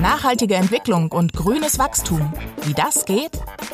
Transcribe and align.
Nachhaltige 0.00 0.54
Entwicklung 0.54 1.12
und 1.12 1.34
grünes 1.34 1.78
Wachstum. 1.78 2.32
Wie 2.62 2.72
das 2.72 3.04
geht? 3.04 3.32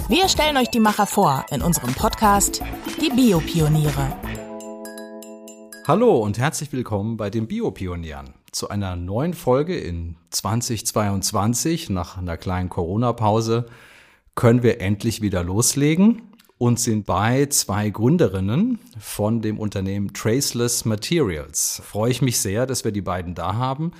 Wir 0.08 0.28
stellen 0.28 0.56
euch 0.56 0.70
die 0.70 0.80
Macher 0.80 1.06
vor 1.06 1.46
in 1.52 1.62
unserem 1.62 1.94
Podcast 1.94 2.64
Die 3.00 3.10
Biopioniere. 3.10 4.12
Hallo 5.86 6.18
und 6.18 6.36
herzlich 6.36 6.72
willkommen 6.72 7.16
bei 7.16 7.30
den 7.30 7.46
Biopionieren 7.46 8.34
zu 8.50 8.68
einer 8.68 8.96
neuen 8.96 9.34
Folge 9.34 9.78
in 9.78 10.16
2022 10.30 11.90
nach 11.90 12.18
einer 12.18 12.36
kleinen 12.36 12.70
Corona-Pause 12.70 13.66
können 14.34 14.64
wir 14.64 14.80
endlich 14.80 15.22
wieder 15.22 15.44
loslegen 15.44 16.22
und 16.58 16.80
sind 16.80 17.06
bei 17.06 17.46
zwei 17.46 17.90
Gründerinnen 17.90 18.80
von 18.98 19.42
dem 19.42 19.60
Unternehmen 19.60 20.12
Traceless 20.12 20.86
Materials. 20.86 21.80
Freue 21.84 22.10
ich 22.10 22.20
mich 22.20 22.40
sehr, 22.40 22.66
dass 22.66 22.84
wir 22.84 22.90
die 22.90 23.00
beiden 23.00 23.36
da 23.36 23.54
haben. 23.54 23.92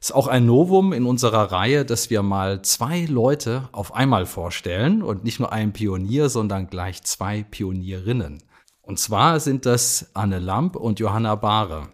Ist 0.00 0.14
auch 0.14 0.26
ein 0.26 0.44
Novum 0.44 0.92
in 0.92 1.06
unserer 1.06 1.50
Reihe, 1.52 1.84
dass 1.84 2.10
wir 2.10 2.22
mal 2.22 2.62
zwei 2.62 3.06
Leute 3.06 3.68
auf 3.72 3.94
einmal 3.94 4.26
vorstellen 4.26 5.02
und 5.02 5.24
nicht 5.24 5.40
nur 5.40 5.52
einen 5.52 5.72
Pionier, 5.72 6.28
sondern 6.28 6.68
gleich 6.68 7.02
zwei 7.02 7.42
Pionierinnen. 7.42 8.42
Und 8.82 8.98
zwar 8.98 9.40
sind 9.40 9.66
das 9.66 10.10
Anne 10.14 10.38
Lamp 10.38 10.76
und 10.76 11.00
Johanna 11.00 11.34
Bahre. 11.34 11.88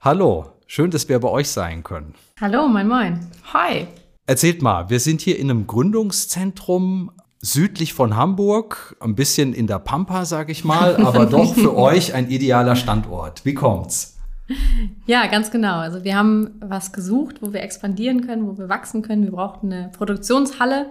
Hallo, 0.00 0.52
schön, 0.66 0.90
dass 0.90 1.08
wir 1.08 1.18
bei 1.18 1.28
euch 1.28 1.48
sein 1.48 1.82
können. 1.82 2.14
Hallo, 2.40 2.68
moin 2.68 2.86
moin. 2.86 3.30
Hi. 3.52 3.88
Erzählt 4.26 4.60
mal, 4.60 4.90
wir 4.90 5.00
sind 5.00 5.22
hier 5.22 5.38
in 5.38 5.50
einem 5.50 5.66
Gründungszentrum 5.66 7.10
südlich 7.40 7.94
von 7.94 8.14
Hamburg, 8.14 8.96
ein 9.00 9.14
bisschen 9.14 9.54
in 9.54 9.66
der 9.66 9.78
Pampa, 9.78 10.26
sag 10.26 10.50
ich 10.50 10.64
mal, 10.64 10.96
aber 10.96 11.24
doch 11.24 11.54
für 11.54 11.74
euch 11.76 12.12
ein 12.12 12.28
idealer 12.28 12.76
Standort. 12.76 13.44
Wie 13.44 13.54
kommt's? 13.54 14.17
Ja, 15.06 15.26
ganz 15.26 15.50
genau. 15.50 15.78
Also 15.78 16.04
wir 16.04 16.16
haben 16.16 16.50
was 16.60 16.92
gesucht, 16.92 17.36
wo 17.40 17.52
wir 17.52 17.62
expandieren 17.62 18.26
können, 18.26 18.46
wo 18.46 18.58
wir 18.58 18.68
wachsen 18.68 19.02
können. 19.02 19.24
Wir 19.24 19.32
brauchten 19.32 19.72
eine 19.72 19.88
Produktionshalle 19.88 20.86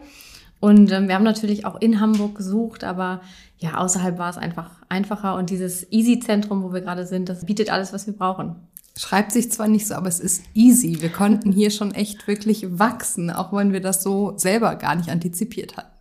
und 0.60 0.92
ähm, 0.92 1.08
wir 1.08 1.16
haben 1.16 1.24
natürlich 1.24 1.66
auch 1.66 1.80
in 1.80 2.00
Hamburg 2.00 2.36
gesucht, 2.36 2.84
aber 2.84 3.22
ja, 3.60 3.78
außerhalb 3.78 4.18
war 4.18 4.30
es 4.30 4.38
einfach 4.38 4.72
einfacher 4.90 5.36
und 5.36 5.50
dieses 5.50 5.92
Easy-Zentrum, 5.92 6.64
wo 6.64 6.74
wir 6.74 6.82
gerade 6.82 7.06
sind, 7.06 7.30
das 7.30 7.46
bietet 7.46 7.72
alles, 7.72 7.94
was 7.94 8.08
wir 8.08 8.14
brauchen. 8.14 8.56
Schreibt 8.98 9.32
sich 9.32 9.52
zwar 9.52 9.68
nicht 9.68 9.86
so, 9.86 9.94
aber 9.94 10.08
es 10.08 10.20
ist 10.20 10.44
easy. 10.56 11.02
Wir 11.02 11.10
konnten 11.10 11.52
hier 11.52 11.70
schon 11.70 11.94
echt 11.94 12.28
wirklich 12.28 12.80
wachsen, 12.80 13.30
auch 13.30 13.54
wenn 13.54 13.72
wir 13.72 13.82
das 13.82 14.02
so 14.02 14.34
selber 14.38 14.76
gar 14.76 14.96
nicht 14.96 15.10
antizipiert 15.10 15.78
hatten. 15.78 15.97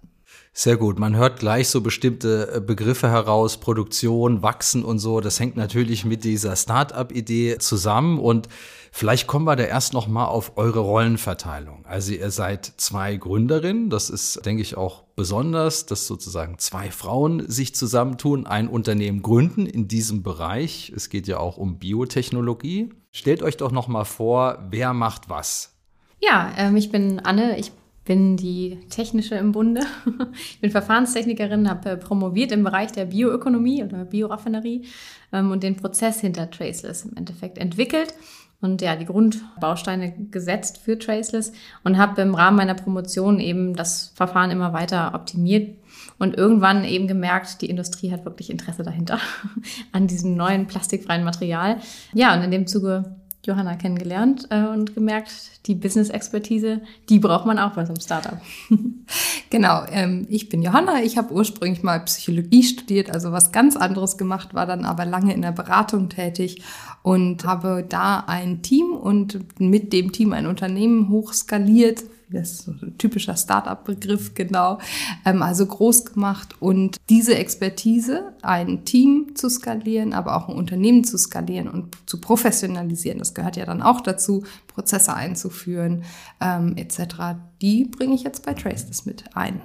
Sehr 0.59 0.79
gut. 0.79 0.99
Man 0.99 1.15
hört 1.17 1.39
gleich 1.39 1.69
so 1.69 1.83
bestimmte 1.83 2.51
äh, 2.51 2.61
Begriffe 2.61 3.11
heraus, 3.11 3.59
Produktion, 3.59 4.43
Wachsen 4.43 4.87
und 4.87 4.99
so. 4.99 5.21
Das 5.21 5.39
hängt 5.39 5.55
natürlich 5.55 6.07
mit 6.07 6.25
dieser 6.25 6.57
Start-up-Idee 6.57 7.59
zusammen. 7.59 8.19
Und 8.19 8.49
vielleicht 8.91 9.27
kommen 9.27 9.45
wir 9.45 9.55
da 9.57 9.65
erst 9.65 9.93
noch 9.93 10.09
mal 10.09 10.25
auf 10.25 10.57
eure 10.57 10.79
Rollenverteilung. 10.79 11.85
Also 11.85 12.15
ihr 12.15 12.31
seid 12.31 12.73
zwei 12.79 13.17
Gründerinnen. 13.17 13.91
Das 13.91 14.09
ist, 14.09 14.47
denke 14.47 14.63
ich, 14.63 14.79
auch 14.79 15.03
besonders, 15.15 15.85
dass 15.85 16.07
sozusagen 16.07 16.59
zwei 16.59 16.91
Frauen 16.91 17.47
sich 17.51 17.75
zusammentun, 17.75 18.47
ein 18.47 18.69
Unternehmen 18.69 19.21
gründen 19.21 19.67
in 19.67 19.89
diesem 19.89 20.23
Bereich. 20.23 20.91
Es 20.97 21.11
geht 21.11 21.27
ja 21.27 21.37
auch 21.37 21.59
um 21.59 21.79
Biotechnologie. 21.79 22.95
Stellt 23.13 23.43
euch 23.43 23.59
doch 23.59 23.73
noch 23.73 23.89
mal 23.89 24.05
vor, 24.05 24.67
wer 24.71 24.95
macht 24.95 25.29
was? 25.29 25.75
Ja, 26.19 26.51
ähm, 26.57 26.77
ich 26.77 26.91
bin 26.91 27.21
Anne. 27.21 27.59
Ich 27.59 27.73
bin 28.07 28.39
die 28.39 28.79
technische 28.89 29.35
im 29.35 29.53
Bunde. 29.53 29.83
Ich 30.51 30.61
bin 30.61 30.71
Verfahrenstechnikerin, 30.71 31.69
habe 31.69 31.91
äh, 31.91 31.97
promoviert 31.97 32.53
im 32.53 32.65
Bereich 32.65 32.93
der 32.93 33.07
Bioökonomie 33.07 33.85
oder 33.85 34.05
Bioraffinerie 34.05 34.87
ähm, 35.33 35.51
und 35.51 35.63
den 35.63 35.77
Prozess 35.77 36.21
hinter 36.21 36.51
Traceless 36.51 37.05
im 37.05 37.17
Endeffekt 37.17 37.59
entwickelt 37.59 38.15
und 38.61 38.81
ja, 38.81 38.97
die 38.97 39.05
Grundbausteine 39.05 40.13
gesetzt 40.31 40.79
für 40.79 40.99
Traceless 40.99 41.53
und 41.85 41.99
habe 41.99 42.23
im 42.23 42.35
Rahmen 42.35 42.57
meiner 42.57 42.75
Promotion 42.75 43.39
eben 43.39 43.75
das 43.75 44.13
Verfahren 44.15 44.51
immer 44.51 44.73
weiter 44.73 45.15
optimiert 45.15 45.77
und 46.19 46.37
irgendwann 46.37 46.85
eben 46.85 47.07
gemerkt, 47.07 47.61
die 47.61 47.69
Industrie 47.69 48.13
hat 48.13 48.25
wirklich 48.25 48.51
Interesse 48.51 48.83
dahinter 48.83 49.19
an 49.93 50.07
diesem 50.07 50.37
neuen 50.37 50.67
plastikfreien 50.67 51.25
Material. 51.25 51.79
Ja, 52.15 52.35
und 52.35 52.43
in 52.43 52.51
dem 52.51 52.67
Zuge 52.67 53.17
Johanna 53.47 53.77
kennengelernt 53.77 54.49
äh, 54.51 54.67
und 54.67 54.95
gemerkt, 54.95 55.33
die 55.67 55.75
Business-Expertise, 55.75 56.81
die 57.09 57.19
braucht 57.19 57.47
man 57.47 57.59
auch 57.59 57.73
bei 57.73 57.85
so 57.85 57.93
einem 57.93 58.01
Startup. 58.01 58.41
genau, 59.51 59.85
ähm, 59.91 60.27
ich 60.29 60.49
bin 60.49 60.63
Johanna. 60.63 61.03
Ich 61.03 61.17
habe 61.17 61.33
ursprünglich 61.33 61.83
mal 61.83 62.01
Psychologie 62.01 62.63
studiert, 62.63 63.11
also 63.11 63.33
was 63.33 63.53
ganz 63.53 63.77
anderes 63.77 64.19
gemacht, 64.19 64.55
war 64.55 64.67
dann 64.67 64.85
aber 64.85 65.05
lange 65.05 65.33
in 65.35 65.43
der 65.43 65.53
Beratung 65.53 66.09
tätig 66.09 66.63
und 67.03 67.45
habe 67.45 67.85
da 67.89 68.25
ein 68.27 68.63
Team 68.63 68.93
und 68.93 69.61
mit 69.61 69.93
dem 69.93 70.13
Team 70.13 70.33
ein 70.33 70.47
Unternehmen 70.47 71.09
hochskaliert 71.09 72.05
das 72.29 72.53
ist 72.53 72.63
so 72.65 72.73
ein 72.73 72.99
typischer 72.99 73.37
Startup-Begriff, 73.37 74.35
genau, 74.35 74.79
ähm, 75.25 75.43
also 75.43 75.67
groß 75.67 76.07
gemacht 76.07 76.55
und 76.61 76.97
diese 77.09 77.37
Expertise, 77.37 78.33
ein 78.43 78.85
Team 78.85 79.35
zu 79.35 79.49
skalieren, 79.49 80.13
aber 80.13 80.37
auch 80.37 80.49
ein 80.49 80.57
Unternehmen 80.57 81.05
zu 81.05 81.19
skalieren 81.19 81.69
und 81.69 81.97
zu 82.07 82.21
professionalisieren, 82.21 83.19
das 83.19 83.35
gehört 83.35 83.57
ja 83.57 83.65
dann 83.65 83.83
auch 83.83 84.01
dazu, 84.01 84.45
Prozesse 84.67 85.15
einzuführen, 85.15 86.05
ähm, 86.41 86.77
etc., 86.77 87.39
die 87.63 87.85
bringe 87.85 88.15
ich 88.15 88.25
jetzt 88.25 88.45
bei 88.45 88.55
Traceless 88.55 89.07
mit 89.07 89.25
ein. 89.35 89.63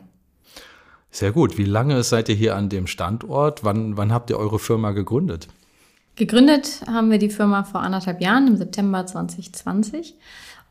Sehr 1.14 1.34
gut. 1.34 1.58
Wie 1.58 1.66
lange 1.66 2.04
seid 2.04 2.30
ihr 2.30 2.36
hier 2.36 2.56
an 2.56 2.70
dem 2.70 2.88
Standort? 2.88 3.66
Wann, 3.66 3.98
wann 3.98 4.14
habt 4.14 4.30
ihr 4.30 4.38
eure 4.38 4.60
Firma 4.60 4.92
gegründet? 4.92 5.50
Gegründet 6.16 6.82
haben 6.88 7.12
wir 7.12 7.18
die 7.18 7.30
Firma 7.30 7.64
vor 7.64 7.82
anderthalb 7.82 8.22
Jahren, 8.22 8.48
im 8.48 8.58
September 8.58 9.06
2020. 9.06 10.16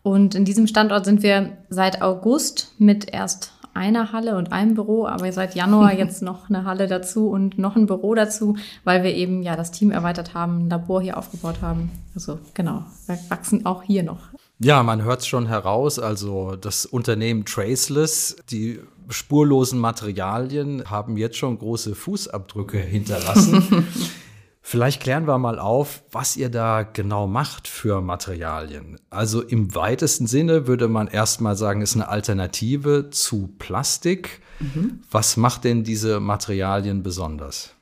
Und 0.03 0.35
in 0.35 0.45
diesem 0.45 0.67
Standort 0.67 1.05
sind 1.05 1.23
wir 1.23 1.59
seit 1.69 2.03
August 2.03 2.75
mit 2.79 3.13
erst 3.13 3.53
einer 3.75 4.13
Halle 4.13 4.37
und 4.37 4.53
einem 4.53 4.75
Büro, 4.75 5.07
aber 5.07 5.31
seit 5.33 5.55
Januar 5.55 5.93
jetzt 5.99 6.23
noch 6.23 6.49
eine 6.49 6.65
Halle 6.65 6.87
dazu 6.87 7.29
und 7.29 7.59
noch 7.59 7.77
ein 7.77 7.87
Büro 7.87 8.15
dazu, 8.15 8.57
weil 8.85 9.03
wir 9.03 9.15
eben 9.15 9.43
ja 9.43 9.57
das 9.57 9.71
Team 9.71 9.91
erweitert 9.91 10.35
haben, 10.35 10.67
ein 10.67 10.71
Labor 10.71 11.03
hier 11.03 11.17
aufgebaut 11.17 11.63
haben. 11.63 11.91
Also 12.15 12.39
genau, 12.55 12.85
wir 13.07 13.19
wachsen 13.29 13.67
auch 13.67 13.83
hier 13.83 14.03
noch. 14.03 14.21
Ja, 14.59 14.83
man 14.83 15.03
hört 15.03 15.21
es 15.21 15.27
schon 15.27 15.47
heraus. 15.47 15.99
Also 15.99 16.57
das 16.57 16.85
Unternehmen 16.85 17.45
Traceless, 17.45 18.37
die 18.51 18.81
spurlosen 19.09 19.79
Materialien 19.79 20.91
haben 20.91 21.17
jetzt 21.17 21.37
schon 21.37 21.59
große 21.59 21.95
Fußabdrücke 21.95 22.79
hinterlassen. 22.79 23.87
Vielleicht 24.63 25.03
klären 25.03 25.27
wir 25.27 25.39
mal 25.39 25.59
auf, 25.59 26.03
was 26.13 26.37
ihr 26.37 26.51
da 26.51 26.83
genau 26.83 27.27
macht 27.27 27.67
für 27.67 28.01
Materialien. 28.03 28.99
Also 29.09 29.43
im 29.43 29.75
weitesten 29.75 30.27
Sinne 30.27 30.67
würde 30.67 30.87
man 30.87 31.09
erstmal 31.09 31.57
sagen, 31.57 31.81
ist 31.81 31.95
eine 31.95 32.09
Alternative 32.09 33.11
zu 33.11 33.55
Plastik. 33.59 34.43
Mhm. 34.61 35.01
Was 35.11 35.37
macht 35.37 35.65
denn 35.65 35.83
diese 35.83 36.21
Materialien 36.21 37.03
besonders? 37.03 37.75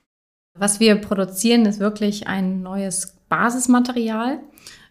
Was 0.56 0.80
wir 0.80 0.96
produzieren, 0.96 1.66
ist 1.66 1.80
wirklich 1.80 2.26
ein 2.26 2.62
neues 2.62 3.14
Basismaterial, 3.28 4.40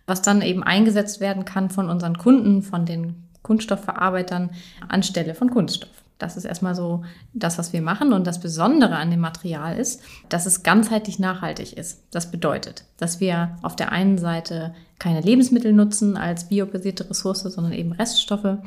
was 0.06 0.22
dann 0.22 0.42
eben 0.42 0.64
eingesetzt 0.64 1.20
werden 1.20 1.46
kann 1.46 1.70
von 1.70 1.90
unseren 1.90 2.18
Kunden, 2.18 2.64
von 2.64 2.86
den 2.86 3.28
Kunststoffverarbeitern 3.44 4.52
anstelle 4.88 5.36
von 5.36 5.50
Kunststoff. 5.50 6.04
Das 6.18 6.38
ist 6.38 6.46
erstmal 6.46 6.76
so 6.76 7.04
das, 7.34 7.58
was 7.58 7.74
wir 7.74 7.82
machen. 7.82 8.14
Und 8.14 8.26
das 8.26 8.40
Besondere 8.40 8.96
an 8.96 9.12
dem 9.12 9.20
Material 9.20 9.78
ist, 9.78 10.02
dass 10.30 10.46
es 10.46 10.64
ganzheitlich 10.64 11.20
nachhaltig 11.20 11.78
ist. 11.78 12.04
Das 12.12 12.32
bedeutet, 12.32 12.86
dass 12.98 13.20
wir 13.20 13.58
auf 13.62 13.76
der 13.76 13.92
einen 13.92 14.18
Seite 14.18 14.74
keine 15.00 15.22
Lebensmittel 15.22 15.74
nutzen 15.74 16.18
als 16.18 16.50
biobasierte 16.50 17.10
Ressource, 17.10 17.42
sondern 17.42 17.74
eben 17.74 17.92
Reststoffe. 17.92 18.58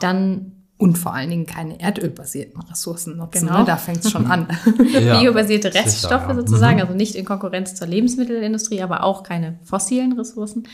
Dann 0.00 0.52
und 0.82 0.98
vor 0.98 1.14
allen 1.14 1.30
Dingen 1.30 1.46
keine 1.46 1.78
erdölbasierten 1.78 2.60
Ressourcen 2.62 3.16
nutzen. 3.16 3.46
Genau. 3.46 3.60
Ne? 3.60 3.64
Da 3.64 3.76
fängt 3.76 4.04
es 4.04 4.10
schon 4.10 4.26
an. 4.26 4.48
ja, 4.92 5.20
Biobasierte 5.20 5.72
Reststoffe 5.72 6.22
sicher, 6.22 6.28
ja. 6.30 6.34
sozusagen, 6.34 6.76
mhm. 6.76 6.82
also 6.82 6.94
nicht 6.94 7.14
in 7.14 7.24
Konkurrenz 7.24 7.76
zur 7.76 7.86
Lebensmittelindustrie, 7.86 8.82
aber 8.82 9.04
auch 9.04 9.22
keine 9.22 9.60
fossilen 9.62 10.12
Ressourcen, 10.14 10.64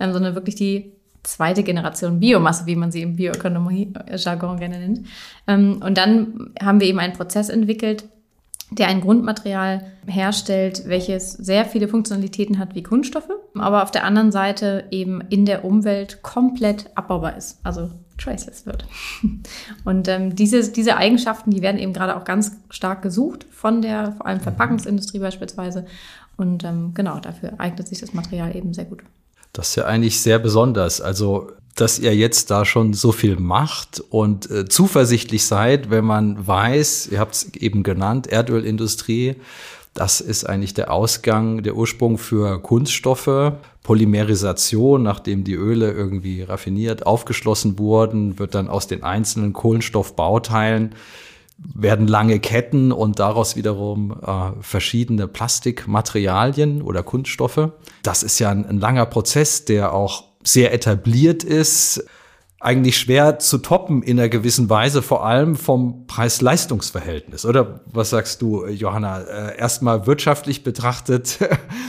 ähm, 0.00 0.12
sondern 0.12 0.34
wirklich 0.34 0.54
die 0.54 0.92
zweite 1.24 1.62
Generation 1.62 2.20
Biomasse, 2.20 2.66
wie 2.66 2.76
man 2.76 2.92
sie 2.92 3.02
im 3.02 3.16
Bioökonomie-Jargon 3.16 4.58
gerne 4.58 4.78
nennt. 4.78 5.06
Ähm, 5.46 5.82
und 5.84 5.98
dann 5.98 6.52
haben 6.62 6.80
wir 6.80 6.86
eben 6.86 7.00
einen 7.00 7.14
Prozess 7.14 7.48
entwickelt, 7.48 8.04
der 8.70 8.88
ein 8.88 9.00
Grundmaterial 9.00 9.84
herstellt, 10.06 10.84
welches 10.86 11.32
sehr 11.32 11.64
viele 11.64 11.88
Funktionalitäten 11.88 12.58
hat 12.58 12.74
wie 12.74 12.82
Kunststoffe, 12.82 13.30
aber 13.54 13.82
auf 13.82 13.90
der 13.90 14.04
anderen 14.04 14.32
Seite 14.32 14.84
eben 14.90 15.20
in 15.20 15.44
der 15.44 15.64
Umwelt 15.64 16.22
komplett 16.22 16.90
abbaubar 16.94 17.36
ist, 17.36 17.60
also 17.62 17.90
traceless 18.18 18.66
wird. 18.66 18.86
Und 19.84 20.08
ähm, 20.08 20.34
diese, 20.34 20.70
diese 20.70 20.96
Eigenschaften, 20.96 21.50
die 21.50 21.62
werden 21.62 21.78
eben 21.78 21.92
gerade 21.92 22.16
auch 22.16 22.24
ganz 22.24 22.56
stark 22.70 23.02
gesucht 23.02 23.46
von 23.50 23.82
der 23.82 24.12
vor 24.12 24.26
allem 24.26 24.40
Verpackungsindustrie 24.40 25.18
beispielsweise. 25.18 25.84
Und 26.36 26.64
ähm, 26.64 26.92
genau, 26.94 27.20
dafür 27.20 27.54
eignet 27.58 27.86
sich 27.86 28.00
das 28.00 28.14
Material 28.14 28.56
eben 28.56 28.72
sehr 28.72 28.86
gut. 28.86 29.02
Das 29.54 29.70
ist 29.70 29.76
ja 29.76 29.84
eigentlich 29.86 30.20
sehr 30.20 30.38
besonders. 30.38 31.00
Also, 31.00 31.52
dass 31.76 31.98
ihr 31.98 32.14
jetzt 32.14 32.50
da 32.50 32.64
schon 32.64 32.92
so 32.92 33.12
viel 33.12 33.36
macht 33.36 34.02
und 34.10 34.50
äh, 34.50 34.68
zuversichtlich 34.68 35.46
seid, 35.46 35.90
wenn 35.90 36.04
man 36.04 36.46
weiß, 36.46 37.08
ihr 37.10 37.20
habt 37.20 37.34
es 37.34 37.54
eben 37.54 37.82
genannt, 37.82 38.26
Erdölindustrie, 38.26 39.36
das 39.94 40.20
ist 40.20 40.44
eigentlich 40.44 40.74
der 40.74 40.92
Ausgang, 40.92 41.62
der 41.62 41.76
Ursprung 41.76 42.18
für 42.18 42.60
Kunststoffe. 42.60 43.52
Polymerisation, 43.84 45.02
nachdem 45.02 45.44
die 45.44 45.54
Öle 45.54 45.92
irgendwie 45.92 46.42
raffiniert 46.42 47.06
aufgeschlossen 47.06 47.78
wurden, 47.78 48.38
wird 48.38 48.56
dann 48.56 48.68
aus 48.68 48.88
den 48.88 49.04
einzelnen 49.04 49.52
Kohlenstoffbauteilen 49.52 50.96
werden 51.56 52.06
lange 52.06 52.40
Ketten 52.40 52.92
und 52.92 53.18
daraus 53.18 53.56
wiederum 53.56 54.12
äh, 54.12 54.50
verschiedene 54.60 55.28
Plastikmaterialien 55.28 56.82
oder 56.82 57.02
Kunststoffe. 57.02 57.70
Das 58.02 58.22
ist 58.22 58.38
ja 58.38 58.50
ein, 58.50 58.66
ein 58.66 58.80
langer 58.80 59.06
Prozess, 59.06 59.64
der 59.64 59.92
auch 59.92 60.24
sehr 60.42 60.72
etabliert 60.72 61.44
ist, 61.44 62.04
eigentlich 62.60 62.96
schwer 62.96 63.38
zu 63.38 63.58
toppen 63.58 64.02
in 64.02 64.18
einer 64.18 64.30
gewissen 64.30 64.70
Weise, 64.70 65.02
vor 65.02 65.26
allem 65.26 65.54
vom 65.54 66.06
Preis-Leistungs-Verhältnis. 66.06 67.44
Oder 67.44 67.80
was 67.86 68.10
sagst 68.10 68.40
du, 68.40 68.66
Johanna? 68.66 69.20
Äh, 69.20 69.58
erstmal 69.58 70.06
wirtschaftlich 70.06 70.64
betrachtet, 70.64 71.38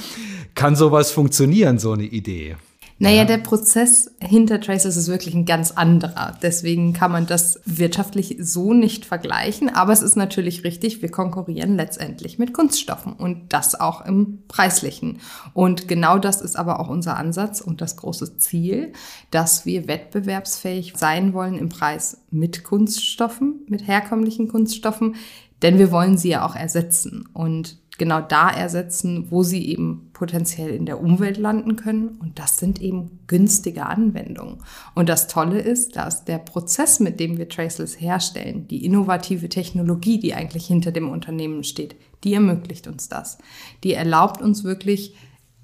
kann 0.55 0.75
sowas 0.75 1.11
funktionieren, 1.11 1.79
so 1.79 1.93
eine 1.93 2.03
Idee? 2.03 2.57
Naja, 2.97 3.17
ja. 3.17 3.25
der 3.25 3.39
Prozess 3.39 4.15
hinter 4.21 4.61
Traces 4.61 4.95
ist 4.95 5.09
wirklich 5.09 5.35
ein 5.35 5.43
ganz 5.43 5.71
anderer. 5.71 6.37
Deswegen 6.41 6.93
kann 6.93 7.11
man 7.11 7.27
das 7.27 7.59
wirtschaftlich 7.65 8.37
so 8.39 8.73
nicht 8.73 9.05
vergleichen. 9.05 9.67
Aber 9.67 9.91
es 9.91 10.01
ist 10.01 10.15
natürlich 10.15 10.63
richtig, 10.63 11.01
wir 11.01 11.11
konkurrieren 11.11 11.75
letztendlich 11.75 12.39
mit 12.39 12.53
Kunststoffen 12.53 13.11
und 13.11 13.51
das 13.51 13.77
auch 13.77 14.05
im 14.05 14.43
preislichen. 14.47 15.19
Und 15.53 15.89
genau 15.89 16.17
das 16.17 16.39
ist 16.39 16.55
aber 16.55 16.79
auch 16.79 16.87
unser 16.87 17.17
Ansatz 17.17 17.59
und 17.59 17.81
das 17.81 17.97
große 17.97 18.37
Ziel, 18.37 18.93
dass 19.29 19.65
wir 19.65 19.89
wettbewerbsfähig 19.89 20.93
sein 20.95 21.33
wollen 21.33 21.57
im 21.57 21.67
Preis 21.67 22.21
mit 22.31 22.63
Kunststoffen, 22.63 23.65
mit 23.67 23.87
herkömmlichen 23.87 24.47
Kunststoffen. 24.47 25.15
Denn 25.61 25.79
wir 25.79 25.91
wollen 25.91 26.17
sie 26.17 26.29
ja 26.29 26.45
auch 26.45 26.55
ersetzen. 26.55 27.27
Und 27.33 27.77
genau 27.97 28.21
da 28.21 28.49
ersetzen, 28.49 29.29
wo 29.29 29.43
sie 29.43 29.67
eben 29.67 30.09
potenziell 30.13 30.69
in 30.69 30.85
der 30.85 30.99
Umwelt 30.99 31.37
landen 31.37 31.75
können. 31.75 32.17
Und 32.19 32.39
das 32.39 32.57
sind 32.57 32.81
eben 32.81 33.19
günstige 33.27 33.85
Anwendungen. 33.85 34.63
Und 34.93 35.09
das 35.09 35.27
Tolle 35.27 35.59
ist, 35.59 35.95
dass 35.95 36.25
der 36.25 36.39
Prozess, 36.39 36.99
mit 36.99 37.19
dem 37.19 37.37
wir 37.37 37.49
Traceless 37.49 37.99
herstellen, 37.99 38.67
die 38.67 38.85
innovative 38.85 39.49
Technologie, 39.49 40.19
die 40.19 40.33
eigentlich 40.33 40.67
hinter 40.67 40.91
dem 40.91 41.09
Unternehmen 41.09 41.63
steht, 41.63 41.95
die 42.23 42.33
ermöglicht 42.33 42.87
uns 42.87 43.09
das. 43.09 43.37
Die 43.83 43.93
erlaubt 43.93 44.41
uns 44.41 44.63
wirklich 44.63 45.15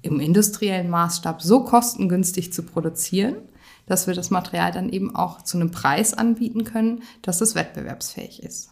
im 0.02 0.20
industriellen 0.20 0.90
Maßstab 0.90 1.42
so 1.42 1.64
kostengünstig 1.64 2.52
zu 2.52 2.62
produzieren, 2.64 3.36
dass 3.86 4.06
wir 4.06 4.14
das 4.14 4.30
Material 4.30 4.72
dann 4.72 4.88
eben 4.88 5.14
auch 5.14 5.42
zu 5.42 5.58
einem 5.58 5.70
Preis 5.70 6.14
anbieten 6.14 6.64
können, 6.64 7.02
dass 7.22 7.40
es 7.40 7.54
wettbewerbsfähig 7.54 8.42
ist. 8.42 8.70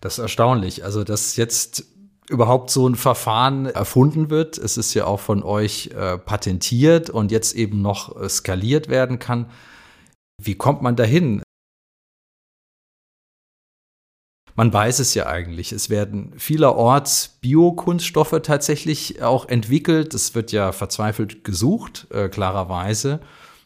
Das 0.00 0.14
ist 0.14 0.18
erstaunlich. 0.18 0.84
Also, 0.84 1.04
dass 1.04 1.36
jetzt 1.36 1.86
überhaupt 2.28 2.70
so 2.70 2.88
ein 2.88 2.94
Verfahren 2.94 3.66
erfunden 3.66 4.30
wird. 4.30 4.58
Es 4.58 4.76
ist 4.76 4.94
ja 4.94 5.06
auch 5.06 5.20
von 5.20 5.42
euch 5.42 5.90
äh, 5.94 6.18
patentiert 6.18 7.10
und 7.10 7.30
jetzt 7.30 7.54
eben 7.54 7.82
noch 7.82 8.20
äh, 8.20 8.28
skaliert 8.28 8.88
werden 8.88 9.18
kann. 9.18 9.50
Wie 10.42 10.54
kommt 10.54 10.82
man 10.82 10.96
dahin? 10.96 11.42
Man 14.56 14.72
weiß 14.72 15.00
es 15.00 15.14
ja 15.14 15.26
eigentlich. 15.26 15.72
Es 15.72 15.90
werden 15.90 16.32
vielerorts 16.36 17.38
Biokunststoffe 17.40 18.40
tatsächlich 18.42 19.20
auch 19.20 19.48
entwickelt. 19.48 20.14
Es 20.14 20.34
wird 20.34 20.52
ja 20.52 20.70
verzweifelt 20.72 21.42
gesucht, 21.42 22.06
äh, 22.10 22.28
klarerweise, 22.28 23.20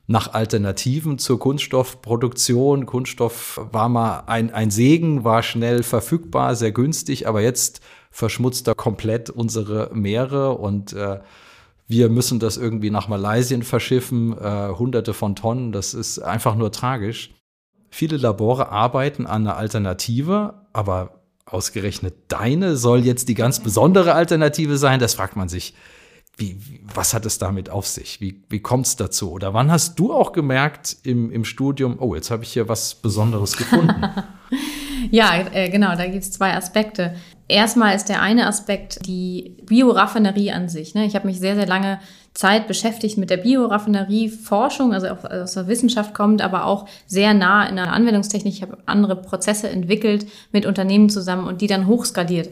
nach 0.07 0.33
Alternativen 0.33 1.19
zur 1.19 1.39
Kunststoffproduktion. 1.39 2.87
Kunststoff 2.87 3.61
war 3.71 3.91
mal 3.91 4.25
ein, 4.27 4.51
ein 4.51 4.71
Segen, 4.71 5.25
war 5.25 5.43
schnell 5.43 5.83
verfügbar, 5.83 6.57
sehr 6.57 6.73
günstig, 6.73 7.29
aber 7.29 7.43
jetzt 7.43 7.83
verschmutzt 8.11 8.67
da 8.67 8.75
komplett 8.75 9.31
unsere 9.31 9.91
Meere 9.93 10.53
und 10.53 10.93
äh, 10.93 11.21
wir 11.89 12.11
müssen 12.11 12.39
das 12.39 12.59
irgendwie 12.59 12.91
nach 12.91 13.09
Malaysia 13.09 13.59
verschiffen, 13.63 14.37
äh, 14.39 14.69
hunderte 14.79 15.15
von 15.15 15.35
Tonnen. 15.35 15.73
Das 15.73 15.95
ist 15.95 16.19
einfach 16.19 16.55
nur 16.55 16.71
tragisch. 16.71 17.31
Viele 17.91 18.19
Labore 18.19 18.69
arbeiten 18.69 19.27
an 19.27 19.47
einer 19.47 19.57
Alternative, 19.57 20.67
aber 20.75 21.23
ausgerechnet 21.47 22.15
deine 22.29 22.77
soll 22.77 23.07
jetzt 23.07 23.31
die 23.31 23.35
ganz 23.35 23.61
besondere 23.61 24.13
Alternative 24.13 24.77
sein. 24.77 25.01
Das 25.01 25.15
fragt 25.15 25.37
man 25.37 25.49
sich. 25.49 25.75
Wie, 26.37 26.61
was 26.95 27.15
hat 27.15 27.27
es 27.27 27.39
damit 27.39 27.69
auf 27.69 27.87
sich? 27.89 28.21
Wie, 28.21 28.45
wie 28.49 28.61
kommt 28.61 28.87
es 28.87 28.95
dazu? 28.95 29.33
Oder 29.33 29.55
wann 29.55 29.73
hast 29.73 29.99
du 29.99 30.13
auch 30.13 30.31
gemerkt 30.31 30.97
im, 31.03 31.33
im 31.33 31.45
Studium, 31.45 31.97
oh, 31.99 32.15
jetzt 32.15 32.31
habe 32.31 32.45
ich 32.45 32.53
hier 32.53 32.69
was 32.69 32.95
Besonderes 32.95 33.57
gefunden? 33.57 34.05
ja, 35.11 35.45
äh, 35.53 35.69
genau, 35.71 35.95
da 35.97 36.07
gibt 36.07 36.25
es 36.25 36.33
zwei 36.33 36.55
Aspekte. 36.55 37.15
Erstmal 37.49 37.97
ist 37.97 38.09
der 38.11 38.21
eine 38.21 38.47
Aspekt 38.47 39.07
die 39.07 39.57
Bioraffinerie 39.65 40.53
an 40.53 40.69
sich. 40.69 40.95
Ne? 40.95 41.07
Ich 41.07 41.15
habe 41.15 41.27
mich 41.27 41.41
sehr, 41.41 41.55
sehr 41.55 41.67
lange 41.67 41.99
Zeit 42.35 42.69
beschäftigt 42.69 43.17
mit 43.17 43.31
der 43.31 43.39
Bioraffinerie-Forschung, 43.39 44.93
also 44.93 45.09
auch 45.09 45.25
aus 45.25 45.55
der 45.55 45.67
Wissenschaft 45.67 46.15
kommt, 46.15 46.43
aber 46.43 46.67
auch 46.67 46.87
sehr 47.07 47.35
nah 47.35 47.67
in 47.67 47.77
der 47.77 47.93
Anwendungstechnik. 47.93 48.55
Ich 48.55 48.63
habe 48.63 48.79
andere 48.87 49.17
Prozesse 49.17 49.69
entwickelt 49.69 50.27
mit 50.53 50.67
Unternehmen 50.67 51.09
zusammen 51.09 51.49
und 51.49 51.63
die 51.63 51.67
dann 51.67 51.87
hochskaliert 51.87 52.51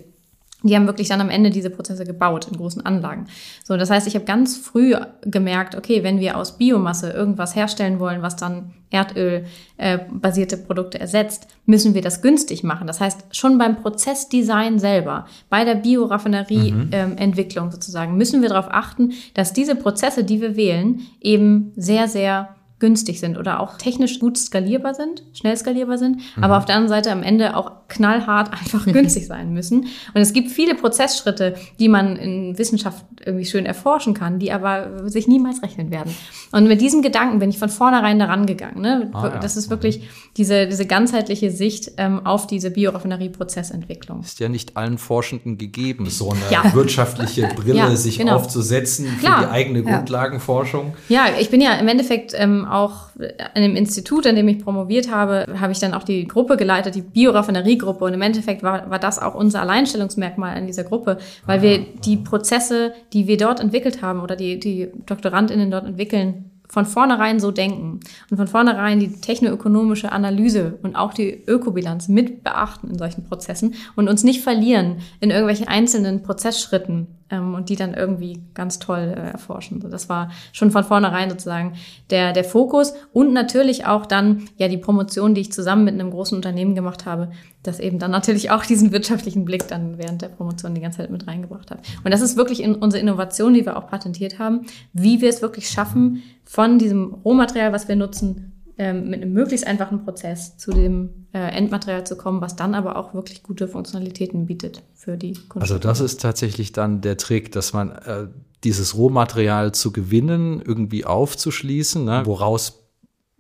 die 0.67 0.77
haben 0.77 0.87
wirklich 0.87 1.09
dann 1.09 1.21
am 1.21 1.31
Ende 1.31 1.51
diese 1.51 1.71
Prozesse 1.71 2.05
gebaut 2.05 2.49
in 2.49 2.57
großen 2.57 2.85
Anlagen. 2.85 3.27
So, 3.65 3.77
das 3.77 3.91
heißt, 3.91 4.07
ich 4.07 4.15
habe 4.15 4.25
ganz 4.25 4.57
früh 4.57 4.95
gemerkt, 5.23 5.75
okay, 5.75 6.03
wenn 6.03 6.21
wir 6.21 6.37
aus 6.37 6.59
Biomasse 6.59 7.11
irgendwas 7.11 7.55
herstellen 7.55 8.01
wollen, 8.01 8.23
was 8.23 8.37
dann 8.37 8.73
Erdöl 8.91 9.45
äh, 9.79 9.99
basierte 10.11 10.57
Produkte 10.57 11.01
ersetzt, 11.01 11.49
müssen 11.67 11.95
wir 11.95 12.03
das 12.03 12.23
günstig 12.23 12.63
machen. 12.63 12.87
Das 12.87 13.01
heißt, 13.01 13.35
schon 13.35 13.59
beim 13.59 13.77
Prozessdesign 13.77 14.79
selber, 14.79 15.27
bei 15.51 15.65
der 15.65 15.75
Bioraffinerie-Entwicklung 15.75 17.65
mhm. 17.65 17.69
ähm, 17.69 17.73
sozusagen, 17.73 18.17
müssen 18.17 18.43
wir 18.43 18.49
darauf 18.49 18.69
achten, 18.71 19.13
dass 19.35 19.53
diese 19.53 19.75
Prozesse, 19.75 20.25
die 20.25 20.41
wir 20.41 20.57
wählen, 20.57 21.01
eben 21.21 21.73
sehr, 21.77 22.09
sehr 22.09 22.56
günstig 22.79 23.21
sind 23.21 23.39
oder 23.39 23.61
auch 23.61 23.79
technisch 23.79 24.21
gut 24.21 24.37
skalierbar 24.37 24.95
sind, 24.95 25.23
schnell 25.33 25.57
skalierbar 25.57 25.97
sind, 25.97 26.17
mhm. 26.37 26.45
aber 26.45 26.59
auf 26.59 26.67
der 26.67 26.77
anderen 26.77 26.91
Seite 26.91 27.11
am 27.11 27.23
Ende 27.23 27.57
auch 27.57 27.73
knallhart 27.89 28.53
einfach 28.53 28.85
günstig 28.85 29.27
sein 29.29 29.55
müssen. 29.55 29.87
Und 30.13 30.21
es 30.21 30.35
gibt 30.35 30.51
viele 30.51 30.75
Prozessschritte, 30.75 31.55
die 31.79 31.89
man 31.89 32.17
in 32.17 32.59
Wissenschaft 32.59 33.05
irgendwie 33.25 33.47
schön 33.47 33.65
erforschen 33.65 34.13
kann, 34.13 34.39
die 34.39 34.53
aber 34.53 35.09
sich 35.09 35.27
niemals 35.27 35.63
rechnen 35.63 35.91
werden. 35.91 36.15
Und 36.53 36.69
mit 36.69 36.83
diesem 36.83 37.01
Gedanken 37.01 37.39
bin 37.39 37.49
ich 37.49 37.59
von 37.59 37.71
vornherein 37.71 38.19
daran 38.19 38.45
gegangen. 38.45 38.83
Ne? 38.83 39.11
Ah, 39.15 39.29
ja. 39.29 39.39
Das 39.39 39.57
ist 39.57 39.71
wirklich 39.71 40.01
mhm. 40.01 40.05
diese, 40.37 40.67
diese 40.67 40.85
ganzheitliche 40.85 41.51
Sicht 41.51 41.93
ähm, 41.97 42.27
auf 42.27 42.47
diese 42.47 42.71
Bioraffinerie-Prozessentwicklung. 42.71 44.21
Ist 44.21 44.39
ja 44.39 44.51
nicht 44.51 44.77
allen 44.77 44.99
Forschenden 44.99 45.57
gegeben, 45.57 46.11
so 46.11 46.31
eine 46.31 46.41
ja. 46.51 46.75
wirtschaftliche 46.75 47.49
Brille 47.57 47.79
ja, 47.79 47.97
sich 47.97 48.19
genau. 48.19 48.37
aufzusetzen 48.37 49.07
für 49.07 49.21
Klar. 49.21 49.41
die 49.41 49.47
eigene 49.47 49.83
Grundlagenforschung. 49.83 50.95
Ja, 51.09 51.27
ich 51.41 51.49
bin 51.49 51.63
ja 51.63 51.75
im 51.75 51.89
Endeffekt 51.89 52.35
ähm, 52.37 52.66
auch 52.67 53.11
an 53.55 53.63
dem 53.63 53.77
Institut, 53.77 54.27
an 54.27 54.37
dem 54.37 54.49
ich 54.49 54.59
promoviert 54.59 55.11
habe, 55.11 55.47
habe 55.61 55.73
ich 55.73 55.79
dann 55.79 55.95
auch 55.95 56.03
die 56.03 56.27
Gruppe 56.27 56.57
geleitet, 56.57 56.95
die 56.95 57.03
Bioraffineriegruppe. 57.03 58.05
Und 58.05 58.15
im 58.15 58.23
Endeffekt 58.23 58.63
war, 58.63 58.91
war 58.91 58.99
das 58.99 59.19
auch 59.19 59.35
unser 59.35 59.63
Alleinstellungsmerkmal 59.63 60.59
in 60.59 60.67
dieser 60.67 60.85
Gruppe, 60.85 61.19
weil 61.47 61.63
wir 61.63 61.79
die 61.79 62.17
Prozesse, 62.17 62.93
die 63.13 63.27
wir 63.27 63.37
dort 63.37 63.61
entwickelt 63.61 64.03
haben 64.03 64.21
oder 64.21 64.37
die, 64.37 64.61
die 64.61 64.91
DoktorandInnen 65.07 65.71
dort 65.71 65.87
entwickeln, 65.87 66.51
von 66.69 66.85
vornherein 66.85 67.41
so 67.41 67.51
denken 67.51 68.01
und 68.31 68.37
von 68.37 68.49
vornherein 68.49 69.01
die 69.01 69.13
technoökonomische 69.21 70.13
Analyse 70.13 70.79
und 70.83 70.97
auch 70.97 71.15
die 71.15 71.45
Ökobilanz 71.47 72.09
mit 72.09 72.43
beachten 72.43 72.91
in 72.91 72.99
solchen 72.99 73.25
Prozessen 73.25 73.75
und 73.95 74.09
uns 74.09 74.25
nicht 74.25 74.43
verlieren 74.43 74.97
in 75.21 75.31
irgendwelche 75.31 75.69
einzelnen 75.69 76.23
Prozessschritten 76.23 77.07
ähm, 77.31 77.55
und 77.55 77.69
die 77.69 77.77
dann 77.77 77.95
irgendwie 77.95 78.41
ganz 78.55 78.79
toll 78.79 79.15
äh, 79.17 79.33
erforschen. 79.33 79.81
So, 79.81 79.89
das 79.89 80.09
war 80.09 80.31
schon 80.53 80.71
von 80.71 80.85
vornherein 80.85 81.31
sozusagen 81.31 81.75
der, 82.11 82.33
der 82.33 82.45
Fokus 82.45 82.95
und 83.13 83.33
natürlich 83.33 83.87
auch 83.87 84.07
dann 84.07 84.49
ja 84.57 84.69
die 84.69 84.79
Promotion, 84.79 85.35
die 85.35 85.41
ich 85.41 85.53
zusammen 85.53 85.85
mit 85.85 85.95
einem 85.95 86.11
großen 86.11 86.37
Unternehmen 86.37 86.75
gemacht 86.75 87.07
habe, 87.07 87.31
das 87.63 87.81
eben 87.81 87.99
dann 87.99 88.11
natürlich 88.11 88.51
auch 88.51 88.65
diesen 88.65 88.93
wirtschaftlichen 88.93 89.45
Blick 89.45 89.67
dann 89.69 89.99
während 89.99 90.23
der 90.23 90.29
Promotion 90.29 90.75
die 90.75 90.81
ganze 90.81 90.99
Zeit 90.99 91.11
mit 91.11 91.27
reingebracht 91.27 91.71
hat. 91.71 91.81
Und 92.05 92.13
das 92.13 92.21
ist 92.21 92.37
wirklich 92.37 92.63
in 92.63 92.75
unsere 92.75 93.01
Innovation, 93.01 93.55
die 93.55 93.67
wir 93.67 93.77
auch 93.77 93.89
patentiert 93.89 94.39
haben, 94.39 94.67
wie 94.93 95.21
wir 95.21 95.29
es 95.29 95.43
wirklich 95.43 95.69
schaffen, 95.69 96.23
von 96.45 96.79
diesem 96.79 97.13
Rohmaterial, 97.13 97.73
was 97.73 97.89
wir 97.89 97.97
nutzen, 97.97 98.56
ähm, 98.79 99.09
mit 99.09 99.23
einem 99.23 99.33
möglichst 99.33 99.67
einfachen 99.67 100.05
Prozess 100.05 100.59
zu 100.59 100.71
dem 100.71 101.27
äh, 101.33 101.39
Endmaterial 101.39 102.07
zu 102.07 102.17
kommen, 102.17 102.41
was 102.41 102.57
dann 102.57 102.75
aber 102.75 102.97
auch 102.97 103.15
wirklich 103.15 103.43
gute 103.43 103.69
Funktionalitäten 103.69 104.47
bietet 104.47 104.83
für 104.95 105.17
die 105.17 105.33
Kunden. 105.33 105.63
Also 105.63 105.79
das 105.79 106.01
ist 106.01 106.21
tatsächlich 106.21 106.73
dann 106.73 107.01
der 107.01 107.17
Trick, 107.17 107.53
dass 107.53 107.73
man 107.73 107.91
äh, 107.91 108.29
dieses 108.65 108.97
Rohmaterial 108.97 109.73
zu 109.73 109.93
gewinnen, 109.93 110.63
irgendwie 110.65 111.05
aufzuschließen, 111.05 112.05
ne? 112.05 112.23
woraus 112.25 112.83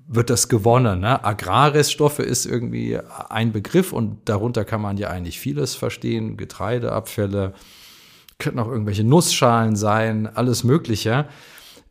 wird 0.09 0.31
das 0.31 0.49
gewonnen. 0.49 1.01
Ne? 1.01 1.25
Agrarreststoffe 1.25 2.21
ist 2.21 2.47
irgendwie 2.47 2.99
ein 3.29 3.53
Begriff 3.53 3.93
und 3.93 4.29
darunter 4.29 4.65
kann 4.65 4.81
man 4.81 4.97
ja 4.97 5.09
eigentlich 5.09 5.41
vieles 5.41 5.75
verstehen. 5.75 6.37
Getreideabfälle, 6.37 7.55
könnten 8.39 8.59
auch 8.59 8.69
irgendwelche 8.69 9.05
Nussschalen 9.05 9.77
sein, 9.77 10.29
alles 10.35 10.65
Mögliche. 10.65 11.27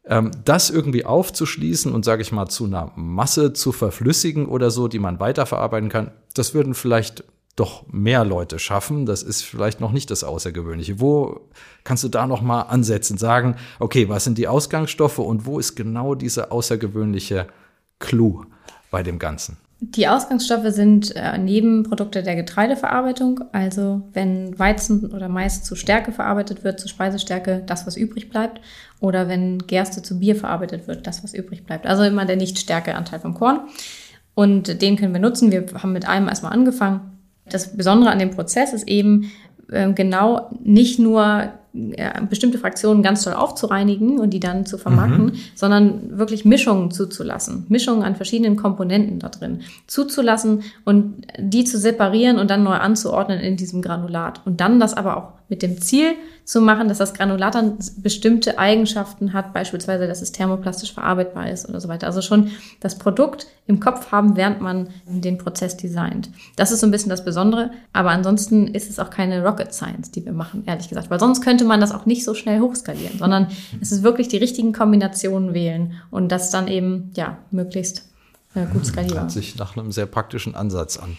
Ähm, 0.07 0.31
das 0.43 0.69
irgendwie 0.69 1.05
aufzuschließen 1.05 1.91
und, 1.91 2.05
sage 2.05 2.21
ich 2.21 2.31
mal, 2.31 2.47
zu 2.47 2.65
einer 2.65 2.91
Masse 2.95 3.53
zu 3.53 3.71
verflüssigen 3.71 4.45
oder 4.45 4.69
so, 4.69 4.87
die 4.87 4.99
man 4.99 5.19
weiterverarbeiten 5.19 5.89
kann, 5.89 6.11
das 6.33 6.53
würden 6.53 6.75
vielleicht 6.75 7.23
doch 7.55 7.85
mehr 7.87 8.25
Leute 8.25 8.59
schaffen. 8.59 9.05
Das 9.05 9.23
ist 9.23 9.43
vielleicht 9.43 9.79
noch 9.79 9.91
nicht 9.91 10.11
das 10.11 10.23
Außergewöhnliche. 10.23 10.99
Wo 10.99 11.49
kannst 11.83 12.03
du 12.03 12.09
da 12.09 12.27
noch 12.27 12.41
mal 12.41 12.63
ansetzen, 12.63 13.17
sagen, 13.17 13.55
okay, 13.79 14.09
was 14.09 14.25
sind 14.25 14.37
die 14.37 14.47
Ausgangsstoffe 14.47 15.19
und 15.19 15.45
wo 15.45 15.57
ist 15.57 15.75
genau 15.75 16.15
dieser 16.15 16.51
außergewöhnliche 16.51 17.47
Clou 17.99 18.43
bei 18.91 19.03
dem 19.03 19.19
Ganzen? 19.19 19.57
Die 19.81 20.07
Ausgangsstoffe 20.07 20.69
sind 20.69 21.15
äh, 21.15 21.37
Nebenprodukte 21.37 22.23
der 22.23 22.35
Getreideverarbeitung. 22.35 23.41
Also 23.51 24.01
wenn 24.13 24.57
Weizen 24.57 25.11
oder 25.11 25.27
Mais 25.27 25.63
zu 25.63 25.75
Stärke 25.75 26.11
verarbeitet 26.11 26.63
wird, 26.63 26.79
zu 26.79 26.87
Speisestärke, 26.87 27.61
das, 27.65 27.85
was 27.85 27.97
übrig 27.97 28.29
bleibt. 28.29 28.61
Oder 29.01 29.27
wenn 29.27 29.59
Gerste 29.59 30.01
zu 30.01 30.19
Bier 30.19 30.35
verarbeitet 30.35 30.87
wird, 30.87 31.05
das, 31.07 31.23
was 31.23 31.33
übrig 31.33 31.65
bleibt. 31.65 31.85
Also 31.85 32.03
immer 32.03 32.25
der 32.25 32.37
Nicht-Stärke-Anteil 32.37 33.19
vom 33.19 33.33
Korn. 33.33 33.61
Und 34.33 34.81
den 34.81 34.95
können 34.95 35.13
wir 35.13 35.21
nutzen. 35.21 35.51
Wir 35.51 35.65
haben 35.81 35.93
mit 35.93 36.07
einem 36.07 36.29
erstmal 36.29 36.53
angefangen. 36.53 37.19
Das 37.45 37.75
Besondere 37.75 38.11
an 38.11 38.19
dem 38.19 38.31
Prozess 38.31 38.73
ist 38.73 38.87
eben 38.87 39.31
äh, 39.69 39.91
genau 39.91 40.49
nicht 40.63 40.99
nur 40.99 41.51
bestimmte 42.29 42.57
Fraktionen 42.57 43.03
ganz 43.03 43.23
toll 43.23 43.33
aufzureinigen 43.33 44.19
und 44.19 44.29
die 44.29 44.39
dann 44.39 44.65
zu 44.65 44.77
vermarkten, 44.77 45.25
mhm. 45.25 45.33
sondern 45.55 46.17
wirklich 46.17 46.45
Mischungen 46.45 46.91
zuzulassen. 46.91 47.65
Mischungen 47.67 48.03
an 48.03 48.15
verschiedenen 48.15 48.55
Komponenten 48.55 49.19
da 49.19 49.29
drin 49.29 49.61
zuzulassen 49.87 50.63
und 50.85 51.25
die 51.37 51.65
zu 51.65 51.77
separieren 51.77 52.39
und 52.39 52.49
dann 52.49 52.63
neu 52.63 52.75
anzuordnen 52.75 53.39
in 53.39 53.57
diesem 53.57 53.81
Granulat. 53.81 54.41
Und 54.45 54.61
dann 54.61 54.79
das 54.79 54.93
aber 54.93 55.17
auch 55.17 55.33
mit 55.49 55.61
dem 55.61 55.79
Ziel 55.81 56.15
zu 56.43 56.61
machen, 56.61 56.87
dass 56.87 56.99
das 56.99 57.13
Granulat 57.13 57.55
dann 57.55 57.77
bestimmte 57.97 58.59
Eigenschaften 58.59 59.33
hat, 59.33 59.53
beispielsweise, 59.53 60.07
dass 60.07 60.21
es 60.21 60.31
thermoplastisch 60.31 60.93
verarbeitbar 60.93 61.49
ist 61.49 61.67
oder 61.67 61.81
so 61.81 61.87
weiter. 61.87 62.07
Also 62.07 62.21
schon 62.21 62.51
das 62.79 62.97
Produkt 62.97 63.47
im 63.67 63.79
Kopf 63.79 64.11
haben, 64.11 64.35
während 64.35 64.61
man 64.61 64.89
den 65.07 65.39
Prozess 65.39 65.75
designt. 65.75 66.29
Das 66.55 66.71
ist 66.71 66.81
so 66.81 66.87
ein 66.87 66.91
bisschen 66.91 67.09
das 67.09 67.25
Besondere, 67.25 67.71
aber 67.93 68.11
ansonsten 68.11 68.67
ist 68.67 68.89
es 68.89 68.99
auch 68.99 69.09
keine 69.09 69.43
Rocket 69.43 69.73
Science, 69.73 70.11
die 70.11 70.23
wir 70.23 70.33
machen, 70.33 70.63
ehrlich 70.67 70.87
gesagt, 70.87 71.09
weil 71.09 71.19
sonst 71.19 71.41
könnte 71.41 71.64
man 71.65 71.81
das 71.81 71.91
auch 71.91 72.05
nicht 72.05 72.23
so 72.23 72.33
schnell 72.33 72.59
hochskalieren, 72.59 73.17
sondern 73.17 73.47
es 73.81 73.91
ist 73.91 74.03
wirklich 74.03 74.27
die 74.27 74.37
richtigen 74.37 74.73
Kombinationen 74.73 75.53
wählen 75.53 75.93
und 76.11 76.29
das 76.29 76.51
dann 76.51 76.67
eben, 76.67 77.11
ja, 77.15 77.39
möglichst 77.51 78.09
äh, 78.55 78.65
gut 78.65 78.85
skalierbar. 78.85 79.23
Hört 79.23 79.31
sich 79.31 79.57
nach 79.57 79.75
einem 79.77 79.91
sehr 79.91 80.05
praktischen 80.05 80.55
Ansatz 80.55 80.97
an. 80.97 81.17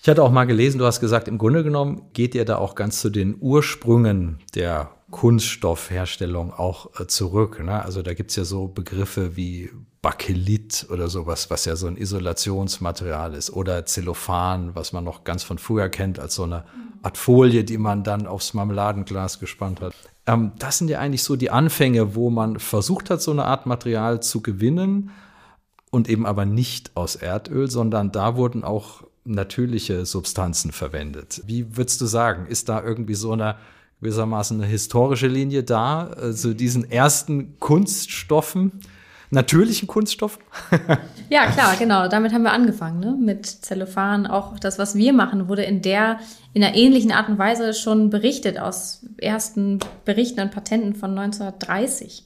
Ich 0.00 0.08
hatte 0.08 0.22
auch 0.22 0.30
mal 0.30 0.44
gelesen, 0.44 0.78
du 0.78 0.86
hast 0.86 1.00
gesagt, 1.00 1.28
im 1.28 1.38
Grunde 1.38 1.64
genommen 1.64 2.02
geht 2.12 2.34
ihr 2.34 2.44
da 2.44 2.56
auch 2.56 2.74
ganz 2.74 3.00
zu 3.00 3.10
den 3.10 3.36
Ursprüngen 3.40 4.38
der 4.54 4.90
Kunststoffherstellung 5.10 6.52
auch 6.52 7.00
äh, 7.00 7.06
zurück. 7.06 7.62
Ne? 7.62 7.82
Also 7.82 8.02
da 8.02 8.14
gibt's 8.14 8.36
ja 8.36 8.44
so 8.44 8.68
Begriffe 8.68 9.36
wie 9.36 9.70
Bakelit 10.02 10.86
oder 10.90 11.08
sowas, 11.08 11.50
was 11.50 11.64
ja 11.64 11.74
so 11.76 11.86
ein 11.86 11.96
Isolationsmaterial 11.96 13.34
ist, 13.34 13.50
oder 13.50 13.84
Zellophan, 13.86 14.74
was 14.74 14.92
man 14.92 15.02
noch 15.02 15.24
ganz 15.24 15.42
von 15.42 15.58
früher 15.58 15.88
kennt, 15.88 16.20
als 16.20 16.34
so 16.34 16.44
eine 16.44 16.64
Art 17.08 17.16
Folie, 17.16 17.64
die 17.64 17.78
man 17.78 18.04
dann 18.04 18.26
aufs 18.26 18.52
Marmeladenglas 18.52 19.40
gespannt 19.40 19.80
hat. 19.80 19.94
Ähm, 20.26 20.52
das 20.58 20.76
sind 20.76 20.90
ja 20.90 20.98
eigentlich 20.98 21.22
so 21.22 21.36
die 21.36 21.50
Anfänge, 21.50 22.14
wo 22.14 22.28
man 22.28 22.58
versucht 22.58 23.08
hat, 23.08 23.22
so 23.22 23.30
eine 23.30 23.46
Art 23.46 23.64
Material 23.64 24.20
zu 24.20 24.42
gewinnen 24.42 25.10
und 25.90 26.10
eben 26.10 26.26
aber 26.26 26.44
nicht 26.44 26.90
aus 26.96 27.16
Erdöl, 27.16 27.70
sondern 27.70 28.12
da 28.12 28.36
wurden 28.36 28.62
auch 28.62 29.04
natürliche 29.24 30.04
Substanzen 30.04 30.70
verwendet. 30.70 31.42
Wie 31.46 31.78
würdest 31.78 32.02
du 32.02 32.04
sagen, 32.04 32.46
ist 32.46 32.68
da 32.68 32.82
irgendwie 32.82 33.14
so 33.14 33.32
eine 33.32 33.56
gewissermaßen 34.00 34.60
eine 34.60 34.70
historische 34.70 35.28
Linie 35.28 35.62
da, 35.62 36.08
also 36.08 36.52
diesen 36.52 36.90
ersten 36.90 37.58
Kunststoffen, 37.58 38.72
natürlichen 39.30 39.88
Kunststoffen? 39.88 40.42
ja, 41.30 41.46
klar, 41.46 41.76
genau. 41.78 42.08
Damit 42.08 42.32
haben 42.32 42.42
wir 42.42 42.52
angefangen, 42.52 43.00
ne? 43.00 43.16
mit 43.18 43.46
Zellophan. 43.46 44.26
Auch 44.26 44.58
das, 44.58 44.78
was 44.78 44.94
wir 44.94 45.12
machen, 45.12 45.48
wurde 45.48 45.62
in 45.62 45.82
der, 45.82 46.18
in 46.54 46.62
einer 46.62 46.74
ähnlichen 46.74 47.12
Art 47.12 47.28
und 47.28 47.38
Weise 47.38 47.74
schon 47.74 48.10
berichtet 48.10 48.58
aus 48.58 49.06
ersten 49.18 49.78
Berichten 50.04 50.40
und 50.40 50.50
Patenten 50.50 50.94
von 50.94 51.18
1930. 51.18 52.24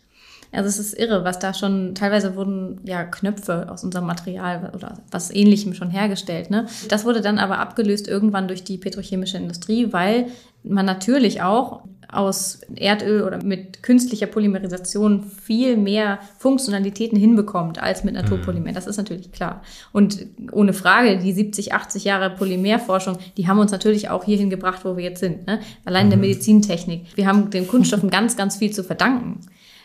Also 0.55 0.69
es 0.69 0.79
ist 0.79 0.99
irre, 0.99 1.25
was 1.25 1.39
da 1.39 1.55
schon, 1.55 1.95
teilweise 1.95 2.37
wurden 2.37 2.81
ja 2.85 3.05
Knöpfe 3.05 3.71
aus 3.71 3.85
unserem 3.85 4.07
Material 4.07 4.71
oder 4.75 4.99
was 5.11 5.35
ähnlichem 5.35 5.73
schon 5.73 5.91
hergestellt. 5.91 6.51
Ne? 6.51 6.67
Das 6.89 7.07
wurde 7.07 7.23
dann 7.23 7.39
aber 7.39 7.59
abgelöst 7.59 8.07
irgendwann 8.07 8.49
durch 8.49 8.63
die 8.63 8.77
petrochemische 8.77 9.39
Industrie, 9.39 9.95
weil 9.95 10.27
man 10.65 10.87
natürlich 10.87 11.43
auch 11.43 11.83
aus 12.13 12.61
Erdöl 12.77 13.23
oder 13.23 13.43
mit 13.43 13.83
künstlicher 13.83 14.27
Polymerisation 14.27 15.25
viel 15.25 15.79
mehr 15.79 16.19
Funktionalitäten 16.39 17.19
hinbekommt 17.19 17.83
als 17.83 18.05
mit 18.05 18.15
Naturpolymer. 18.15 18.71
Mhm. 18.71 18.75
Das 18.75 18.87
ist 18.87 18.99
natürlich 18.99 19.33
klar. 19.33 19.63
Und 19.93 20.27
ohne 20.53 20.75
Frage, 20.75 21.19
die 21.19 21.33
70, 21.33 21.73
80 21.73 22.05
Jahre 22.05 22.31
Polymerforschung, 22.31 23.17
die 23.39 23.49
haben 23.49 23.59
uns 23.59 23.73
natürlich 23.73 24.11
auch 24.11 24.25
hierhin 24.25 24.51
gebracht, 24.51 24.85
wo 24.85 24.97
wir 24.97 25.05
jetzt 25.05 25.21
sind. 25.21 25.47
Ne? 25.47 25.61
Allein 25.87 26.07
in 26.07 26.11
der 26.11 26.19
mhm. 26.19 26.27
Medizintechnik. 26.27 27.07
Wir 27.17 27.27
haben 27.27 27.49
den 27.49 27.67
Kunststoffen 27.67 28.11
ganz, 28.11 28.37
ganz 28.37 28.57
viel 28.57 28.73
zu 28.73 28.85
verdanken. 28.85 29.41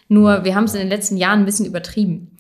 Nur 0.10 0.44
wir 0.44 0.54
haben 0.54 0.66
es 0.66 0.74
in 0.74 0.82
den 0.82 0.90
letzten 0.90 1.16
Jahren 1.16 1.40
ein 1.40 1.46
bisschen 1.46 1.66
übertrieben. 1.66 2.37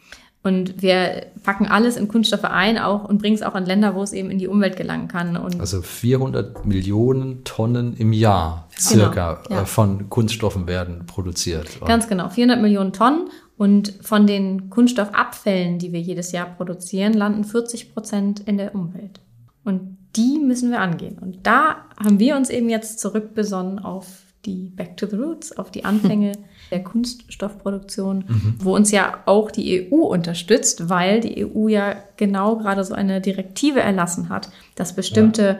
Und 0.48 0.82
wir 0.82 1.26
packen 1.44 1.66
alles 1.66 1.98
in 1.98 2.08
Kunststoffe 2.08 2.46
ein 2.46 2.78
auch 2.78 3.04
und 3.04 3.18
bringen 3.18 3.36
es 3.36 3.42
auch 3.42 3.54
in 3.56 3.66
Länder, 3.66 3.96
wo 3.96 4.02
es 4.02 4.14
eben 4.14 4.32
in 4.32 4.40
die 4.40 4.48
Umwelt 4.48 4.78
gelangen 4.78 5.10
kann. 5.10 5.36
Und 5.36 5.60
also 5.60 5.82
400 5.82 6.66
Millionen 6.66 7.44
Tonnen 7.44 7.98
im 7.98 8.14
Jahr 8.14 8.70
genau, 8.70 9.04
circa 9.04 9.42
genau, 9.46 9.60
ja. 9.60 9.66
von 9.66 10.10
Kunststoffen 10.10 10.66
werden 10.66 11.06
produziert. 11.06 11.82
Ganz 11.86 12.08
genau, 12.08 12.30
400 12.30 12.62
Millionen 12.62 12.94
Tonnen. 12.94 13.28
Und 13.58 13.94
von 14.02 14.26
den 14.26 14.70
Kunststoffabfällen, 14.70 15.80
die 15.80 15.92
wir 15.92 16.00
jedes 16.00 16.32
Jahr 16.32 16.46
produzieren, 16.46 17.12
landen 17.12 17.44
40 17.44 17.94
Prozent 17.94 18.40
in 18.40 18.58
der 18.58 18.74
Umwelt. 18.74 19.20
Und 19.66 19.98
die 20.16 20.40
müssen 20.40 20.72
wir 20.72 20.80
angehen. 20.80 21.18
Und 21.20 21.46
da 21.46 21.88
haben 22.02 22.20
wir 22.20 22.38
uns 22.38 22.50
eben 22.50 22.70
jetzt 22.70 23.00
zurückbesonnen 23.00 23.80
auf 23.80 24.08
die 24.46 24.70
Back 24.70 24.96
to 24.96 25.08
the 25.08 25.18
Roots, 25.18 25.58
auf 25.58 25.72
die 25.72 25.84
Anfänge 25.84 26.32
der 26.72 26.84
Kunststoffproduktion, 26.84 28.26
mhm. 28.28 28.56
wo 28.60 28.76
uns 28.76 28.92
ja 28.92 29.20
auch 29.26 29.52
die 29.52 29.90
EU 29.92 29.98
unterstützt, 29.98 30.90
weil 30.90 31.22
die 31.22 31.46
EU 31.46 31.68
ja 31.68 31.96
genau 32.18 32.58
gerade 32.58 32.84
so 32.84 32.94
eine 32.94 33.22
Direktive 33.22 33.80
erlassen 33.80 34.30
hat, 34.30 34.50
dass 34.76 34.96
bestimmte 34.96 35.44
ja. 35.44 35.58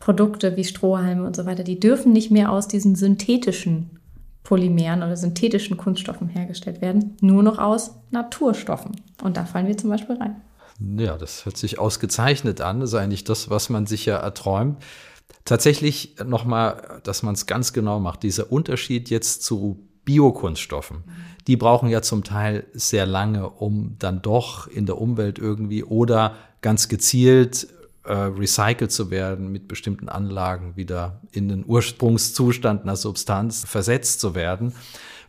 Produkte 0.00 0.56
wie 0.56 0.64
Strohhalme 0.64 1.24
und 1.24 1.36
so 1.36 1.46
weiter, 1.46 1.64
die 1.64 1.78
dürfen 1.78 2.12
nicht 2.12 2.30
mehr 2.30 2.50
aus 2.50 2.68
diesen 2.68 2.96
synthetischen 2.96 3.90
Polymeren 4.42 5.02
oder 5.02 5.16
synthetischen 5.16 5.76
Kunststoffen 5.76 6.28
hergestellt 6.28 6.80
werden, 6.80 7.16
nur 7.20 7.42
noch 7.42 7.58
aus 7.58 7.92
Naturstoffen. 8.10 8.92
Und 9.22 9.36
da 9.36 9.44
fallen 9.44 9.68
wir 9.68 9.76
zum 9.76 9.90
Beispiel 9.90 10.16
rein. 10.16 10.40
Ja, 10.98 11.16
das 11.16 11.44
hört 11.44 11.56
sich 11.56 11.78
ausgezeichnet 11.78 12.60
an. 12.60 12.80
Das 12.80 12.90
ist 12.90 12.94
eigentlich 12.96 13.24
das, 13.24 13.50
was 13.50 13.70
man 13.70 13.86
sich 13.86 14.04
ja 14.06 14.16
erträumt. 14.16 14.82
Tatsächlich 15.44 16.16
nochmal, 16.24 17.00
dass 17.04 17.22
man 17.22 17.34
es 17.34 17.46
ganz 17.46 17.72
genau 17.72 18.00
macht, 18.00 18.22
dieser 18.22 18.50
Unterschied 18.50 19.10
jetzt 19.10 19.42
zu 19.42 19.88
Biokunststoffen. 20.04 21.04
Die 21.46 21.56
brauchen 21.56 21.88
ja 21.88 22.02
zum 22.02 22.24
Teil 22.24 22.66
sehr 22.72 23.06
lange, 23.06 23.48
um 23.48 23.96
dann 23.98 24.22
doch 24.22 24.66
in 24.68 24.86
der 24.86 24.98
Umwelt 24.98 25.38
irgendwie 25.38 25.84
oder 25.84 26.36
ganz 26.60 26.88
gezielt 26.88 27.68
äh, 28.04 28.12
recycelt 28.12 28.90
zu 28.90 29.10
werden, 29.10 29.50
mit 29.50 29.68
bestimmten 29.68 30.08
Anlagen 30.08 30.76
wieder 30.76 31.20
in 31.30 31.48
den 31.48 31.64
Ursprungszustand 31.66 32.82
einer 32.82 32.96
Substanz 32.96 33.64
versetzt 33.64 34.20
zu 34.20 34.34
werden. 34.34 34.74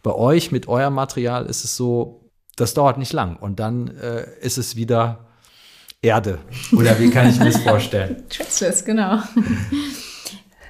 Bei 0.01 0.13
euch 0.13 0.51
mit 0.51 0.67
eurem 0.67 0.93
Material 0.93 1.45
ist 1.45 1.63
es 1.63 1.75
so, 1.75 2.29
das 2.55 2.73
dauert 2.73 2.97
nicht 2.97 3.13
lang 3.13 3.37
und 3.37 3.59
dann 3.59 3.87
äh, 3.97 4.25
ist 4.41 4.57
es 4.57 4.75
wieder 4.75 5.27
Erde. 6.01 6.39
Oder 6.73 6.99
wie 6.99 7.09
kann 7.09 7.29
ich 7.29 7.39
mir 7.39 7.45
das 7.45 7.57
vorstellen? 7.63 8.23
Traceless, 8.29 8.83
genau. 8.83 9.19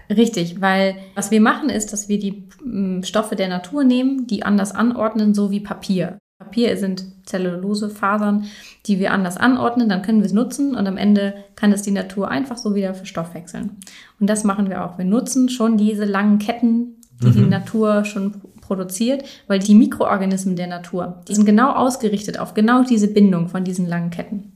Richtig, 0.10 0.62
weil 0.62 0.96
was 1.16 1.32
wir 1.32 1.42
machen 1.42 1.70
ist, 1.70 1.94
dass 1.94 2.10
wir 2.10 2.20
die 2.20 2.48
mm, 2.64 3.04
Stoffe 3.04 3.36
der 3.36 3.48
Natur 3.48 3.84
nehmen, 3.84 4.28
die 4.28 4.44
anders 4.44 4.74
anordnen, 4.74 5.34
so 5.34 5.52
wie 5.52 5.60
Papier. 5.60 6.18
Papier 6.40 6.76
sind 6.78 7.06
Zellulosefasern, 7.26 8.46
die 8.86 9.00
wir 9.00 9.14
anders 9.14 9.38
anordnen, 9.38 9.88
dann 9.88 10.02
können 10.02 10.20
wir 10.20 10.26
es 10.26 10.34
nutzen 10.34 10.76
und 10.76 10.88
am 10.88 10.98
Ende 10.98 11.36
kann 11.56 11.72
es 11.72 11.84
die 11.84 11.92
Natur 11.92 12.30
einfach 12.30 12.58
so 12.58 12.76
wieder 12.76 12.94
verstoffwechseln. 12.94 13.78
Und 14.20 14.30
das 14.30 14.44
machen 14.44 14.70
wir 14.70 14.84
auch. 14.84 14.98
Wir 14.98 15.06
nutzen 15.06 15.48
schon 15.48 15.78
diese 15.78 16.06
langen 16.06 16.40
Ketten, 16.40 16.98
die 17.22 17.28
mhm. 17.28 17.34
die 17.34 17.50
Natur 17.50 18.04
schon 18.04 18.42
produziert, 18.60 19.24
weil 19.48 19.60
die 19.60 19.76
Mikroorganismen 19.76 20.56
der 20.56 20.68
Natur, 20.68 21.22
die 21.28 21.36
sind 21.36 21.46
genau 21.46 21.72
ausgerichtet 21.72 22.40
auf 22.40 22.54
genau 22.54 22.84
diese 22.84 23.08
Bindung 23.08 23.48
von 23.48 23.64
diesen 23.64 23.88
langen 23.88 24.10
Ketten 24.10 24.53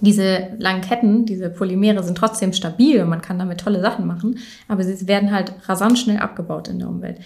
diese 0.00 0.48
langen 0.58 0.80
Ketten, 0.80 1.26
diese 1.26 1.50
Polymere 1.50 2.02
sind 2.02 2.16
trotzdem 2.16 2.52
stabil 2.52 3.02
und 3.02 3.08
man 3.08 3.22
kann 3.22 3.38
damit 3.38 3.60
tolle 3.60 3.80
Sachen 3.80 4.06
machen, 4.06 4.38
aber 4.68 4.84
sie 4.84 5.06
werden 5.06 5.32
halt 5.32 5.52
rasant 5.66 5.98
schnell 5.98 6.18
abgebaut 6.18 6.68
in 6.68 6.78
der 6.78 6.88
Umwelt. 6.88 7.18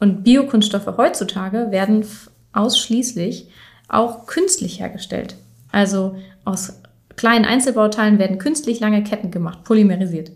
Und 0.00 0.24
Biokunststoffe 0.24 0.96
heutzutage 0.96 1.70
werden 1.70 2.04
ausschließlich 2.52 3.48
auch 3.88 4.26
künstlich 4.26 4.80
hergestellt. 4.80 5.36
Also 5.72 6.16
aus 6.44 6.80
kleinen 7.16 7.44
Einzelbauteilen 7.44 8.18
werden 8.18 8.38
künstlich 8.38 8.80
lange 8.80 9.02
Ketten 9.02 9.30
gemacht, 9.30 9.64
polymerisiert. 9.64 10.30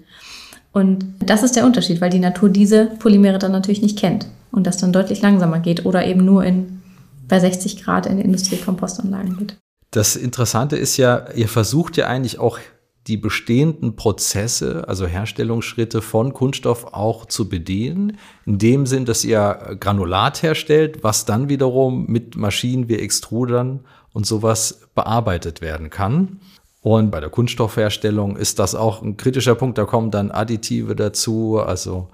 Und 0.72 1.04
das 1.20 1.42
ist 1.42 1.54
der 1.54 1.66
Unterschied, 1.66 2.00
weil 2.00 2.10
die 2.10 2.18
Natur 2.18 2.48
diese 2.48 2.86
Polymere 2.86 3.38
dann 3.38 3.52
natürlich 3.52 3.82
nicht 3.82 3.98
kennt 3.98 4.26
und 4.50 4.66
das 4.66 4.78
dann 4.78 4.92
deutlich 4.92 5.20
langsamer 5.20 5.60
geht 5.60 5.84
oder 5.84 6.06
eben 6.06 6.24
nur 6.24 6.44
in, 6.44 6.82
bei 7.28 7.38
60 7.38 7.82
Grad 7.82 8.06
in 8.06 8.18
Industriekompostanlagen 8.18 9.36
geht. 9.36 9.56
Das 9.92 10.16
Interessante 10.16 10.76
ist 10.76 10.96
ja, 10.96 11.26
ihr 11.34 11.48
versucht 11.48 11.98
ja 11.98 12.06
eigentlich 12.06 12.38
auch 12.38 12.58
die 13.06 13.18
bestehenden 13.18 13.94
Prozesse, 13.94 14.88
also 14.88 15.06
Herstellungsschritte 15.06 16.00
von 16.00 16.32
Kunststoff 16.32 16.94
auch 16.94 17.26
zu 17.26 17.48
bedienen, 17.48 18.16
in 18.46 18.58
dem 18.58 18.86
Sinn, 18.86 19.04
dass 19.04 19.22
ihr 19.22 19.76
Granulat 19.78 20.42
herstellt, 20.42 21.02
was 21.04 21.26
dann 21.26 21.50
wiederum 21.50 22.06
mit 22.06 22.36
Maschinen 22.36 22.88
wie 22.88 22.96
Extrudern 22.96 23.80
und 24.14 24.26
sowas 24.26 24.80
bearbeitet 24.94 25.60
werden 25.60 25.90
kann. 25.90 26.40
Und 26.80 27.10
bei 27.10 27.20
der 27.20 27.28
Kunststoffherstellung 27.28 28.36
ist 28.36 28.58
das 28.58 28.74
auch 28.74 29.02
ein 29.02 29.18
kritischer 29.18 29.56
Punkt. 29.56 29.76
Da 29.76 29.84
kommen 29.84 30.10
dann 30.10 30.30
Additive 30.30 30.96
dazu, 30.96 31.58
also 31.58 32.08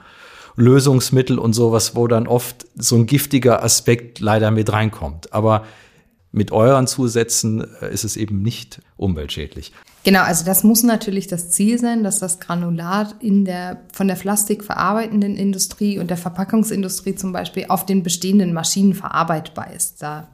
Lösungsmittel 0.57 1.39
und 1.39 1.53
sowas, 1.53 1.95
wo 1.95 2.09
dann 2.09 2.27
oft 2.27 2.67
so 2.77 2.97
ein 2.97 3.07
giftiger 3.07 3.63
Aspekt 3.63 4.19
leider 4.19 4.51
mit 4.51 4.73
reinkommt. 4.73 5.33
Aber 5.33 5.65
mit 6.33 6.53
euren 6.53 6.87
Zusätzen 6.87 7.67
äh, 7.81 7.93
ist 7.93 8.05
es 8.05 8.17
eben 8.17 8.43
nicht 8.43 8.81
umweltschädlich. 8.97 9.73
Genau, 10.05 10.23
also 10.23 10.45
das 10.45 10.65
muss 10.65 10.85
natürlich 10.85 11.27
das 11.27 11.51
Ziel 11.51 11.79
sein, 11.79 12.03
dass 12.03 12.19
das 12.19 12.41
Granulat 12.41 13.17
in 13.21 13.45
der, 13.45 13.83
von 13.93 14.09
der 14.09 14.15
plastikverarbeitenden 14.15 15.37
Industrie 15.37 15.99
und 15.99 16.09
der 16.09 16.17
Verpackungsindustrie 16.17 17.15
zum 17.15 17.33
Beispiel 17.33 17.67
auf 17.69 17.85
den 17.85 18.03
bestehenden 18.03 18.53
Maschinen 18.53 18.95
verarbeitbar 18.95 19.73
ist. 19.75 20.03
Da 20.03 20.29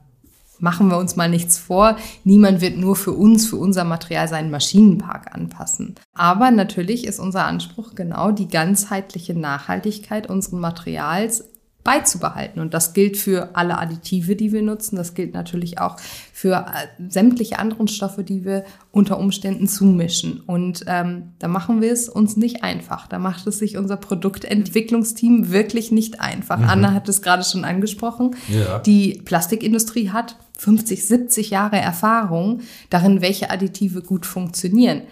machen 0.60 0.88
wir 0.88 0.98
uns 0.98 1.16
mal 1.16 1.28
nichts 1.28 1.58
vor. 1.58 1.96
Niemand 2.24 2.60
wird 2.60 2.76
nur 2.76 2.94
für 2.94 3.12
uns, 3.12 3.48
für 3.48 3.56
unser 3.56 3.84
Material 3.84 4.28
seinen 4.28 4.50
Maschinenpark 4.50 5.34
anpassen. 5.34 5.94
Aber 6.12 6.50
natürlich 6.50 7.06
ist 7.06 7.18
unser 7.18 7.44
Anspruch 7.44 7.94
genau 7.94 8.30
die 8.30 8.48
ganzheitliche 8.48 9.34
Nachhaltigkeit 9.34 10.28
unseres 10.28 10.58
Materials 10.58 11.44
beizubehalten. 11.84 12.60
Und 12.60 12.72
das 12.72 12.94
gilt 12.94 13.18
für 13.18 13.50
alle 13.54 13.78
Additive, 13.78 14.36
die 14.36 14.52
wir 14.52 14.62
nutzen. 14.62 14.96
Das 14.96 15.12
gilt 15.12 15.34
natürlich 15.34 15.78
auch 15.78 15.98
für 16.32 16.66
äh, 16.66 17.10
sämtliche 17.10 17.58
anderen 17.58 17.88
Stoffe, 17.88 18.24
die 18.24 18.44
wir 18.44 18.64
unter 18.90 19.18
Umständen 19.18 19.68
zumischen. 19.68 20.40
Und 20.40 20.84
ähm, 20.86 21.34
da 21.38 21.46
machen 21.46 21.82
wir 21.82 21.92
es 21.92 22.08
uns 22.08 22.36
nicht 22.36 22.64
einfach. 22.64 23.06
Da 23.06 23.18
macht 23.18 23.46
es 23.46 23.58
sich 23.58 23.76
unser 23.76 23.98
Produktentwicklungsteam 23.98 25.52
wirklich 25.52 25.92
nicht 25.92 26.20
einfach. 26.20 26.58
Mhm. 26.58 26.68
Anna 26.70 26.92
hat 26.94 27.08
es 27.08 27.20
gerade 27.20 27.44
schon 27.44 27.64
angesprochen. 27.64 28.34
Ja. 28.48 28.78
Die 28.78 29.20
Plastikindustrie 29.22 30.08
hat 30.08 30.36
50, 30.56 31.04
70 31.04 31.50
Jahre 31.50 31.76
Erfahrung 31.76 32.60
darin, 32.88 33.20
welche 33.20 33.50
Additive 33.50 34.00
gut 34.00 34.24
funktionieren. 34.24 35.02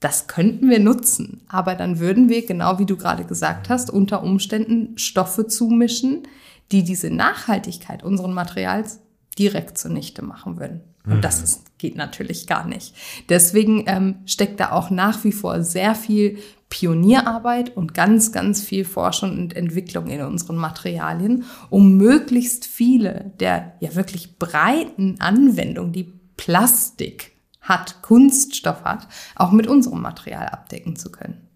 Das 0.00 0.26
könnten 0.26 0.70
wir 0.70 0.80
nutzen, 0.80 1.42
aber 1.46 1.74
dann 1.74 1.98
würden 1.98 2.30
wir, 2.30 2.46
genau 2.46 2.78
wie 2.78 2.86
du 2.86 2.96
gerade 2.96 3.24
gesagt 3.24 3.68
hast, 3.68 3.90
unter 3.90 4.22
Umständen 4.22 4.96
Stoffe 4.96 5.46
zumischen, 5.46 6.22
die 6.72 6.84
diese 6.84 7.10
Nachhaltigkeit 7.10 8.02
unseres 8.02 8.32
Materials 8.32 9.00
direkt 9.38 9.76
zunichte 9.76 10.22
machen 10.22 10.58
würden. 10.58 10.80
Und 11.04 11.16
mhm. 11.16 11.20
das 11.20 11.42
ist, 11.42 11.78
geht 11.78 11.96
natürlich 11.96 12.46
gar 12.46 12.66
nicht. 12.66 12.94
Deswegen 13.28 13.84
ähm, 13.86 14.16
steckt 14.26 14.60
da 14.60 14.72
auch 14.72 14.90
nach 14.90 15.24
wie 15.24 15.32
vor 15.32 15.62
sehr 15.62 15.94
viel 15.94 16.38
Pionierarbeit 16.70 17.76
und 17.76 17.94
ganz, 17.94 18.32
ganz 18.32 18.62
viel 18.62 18.84
Forschung 18.84 19.32
und 19.32 19.56
Entwicklung 19.56 20.06
in 20.06 20.22
unseren 20.22 20.56
Materialien, 20.56 21.44
um 21.68 21.96
möglichst 21.96 22.64
viele 22.64 23.32
der 23.40 23.74
ja 23.80 23.94
wirklich 23.94 24.38
breiten 24.38 25.16
Anwendungen, 25.20 25.92
die 25.92 26.12
Plastik 26.36 27.29
hat, 27.60 28.02
Kunststoff 28.02 28.84
hat, 28.84 29.06
auch 29.36 29.52
mit 29.52 29.66
unserem 29.66 30.02
Material 30.02 30.48
abdecken 30.48 30.96
zu 30.96 31.10
können. 31.10 31.50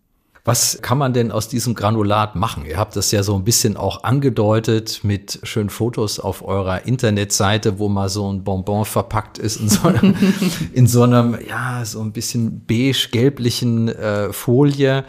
Was 0.47 0.83
kann 0.83 0.99
man 0.99 1.15
denn 1.15 1.33
aus 1.33 1.49
diesem 1.49 1.75
Granulat 1.75 2.37
machen? 2.37 2.67
Ihr 2.67 2.77
habt 2.77 2.97
das 2.97 3.11
ja 3.11 3.23
so 3.23 3.35
ein 3.35 3.45
bisschen 3.45 3.79
auch 3.79 4.05
angedeutet 4.05 5.01
mit 5.03 5.41
schönen 5.43 5.71
Fotos 5.71 6.21
auf 6.21 6.47
eurer 6.47 6.85
Internetseite, 6.85 7.79
wo 7.79 7.89
mal 7.89 8.11
so 8.11 8.31
ein 8.31 8.45
Bonbon 8.45 8.85
verpackt 8.85 9.39
ist 9.39 9.57
in 9.57 9.71
so 9.71 9.89
einem, 9.89 10.15
in 10.75 10.87
so 10.87 11.03
einem 11.03 11.39
ja, 11.49 11.83
so 11.87 12.03
ein 12.03 12.13
bisschen 12.13 12.67
beige-gelblichen 12.67 13.89
äh, 13.89 14.35
Folie. 14.35 15.07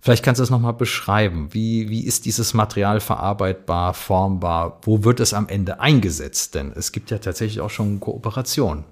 Vielleicht 0.00 0.24
kannst 0.24 0.38
du 0.38 0.42
das 0.42 0.50
nochmal 0.50 0.74
beschreiben. 0.74 1.48
Wie, 1.50 1.88
wie 1.88 2.06
ist 2.06 2.24
dieses 2.24 2.54
Material 2.54 3.00
verarbeitbar, 3.00 3.92
formbar? 3.92 4.78
Wo 4.82 5.02
wird 5.02 5.18
es 5.18 5.34
am 5.34 5.48
Ende 5.48 5.80
eingesetzt? 5.80 6.54
Denn 6.54 6.72
es 6.72 6.92
gibt 6.92 7.10
ja 7.10 7.18
tatsächlich 7.18 7.60
auch 7.60 7.70
schon 7.70 7.98
Kooperationen. 7.98 8.84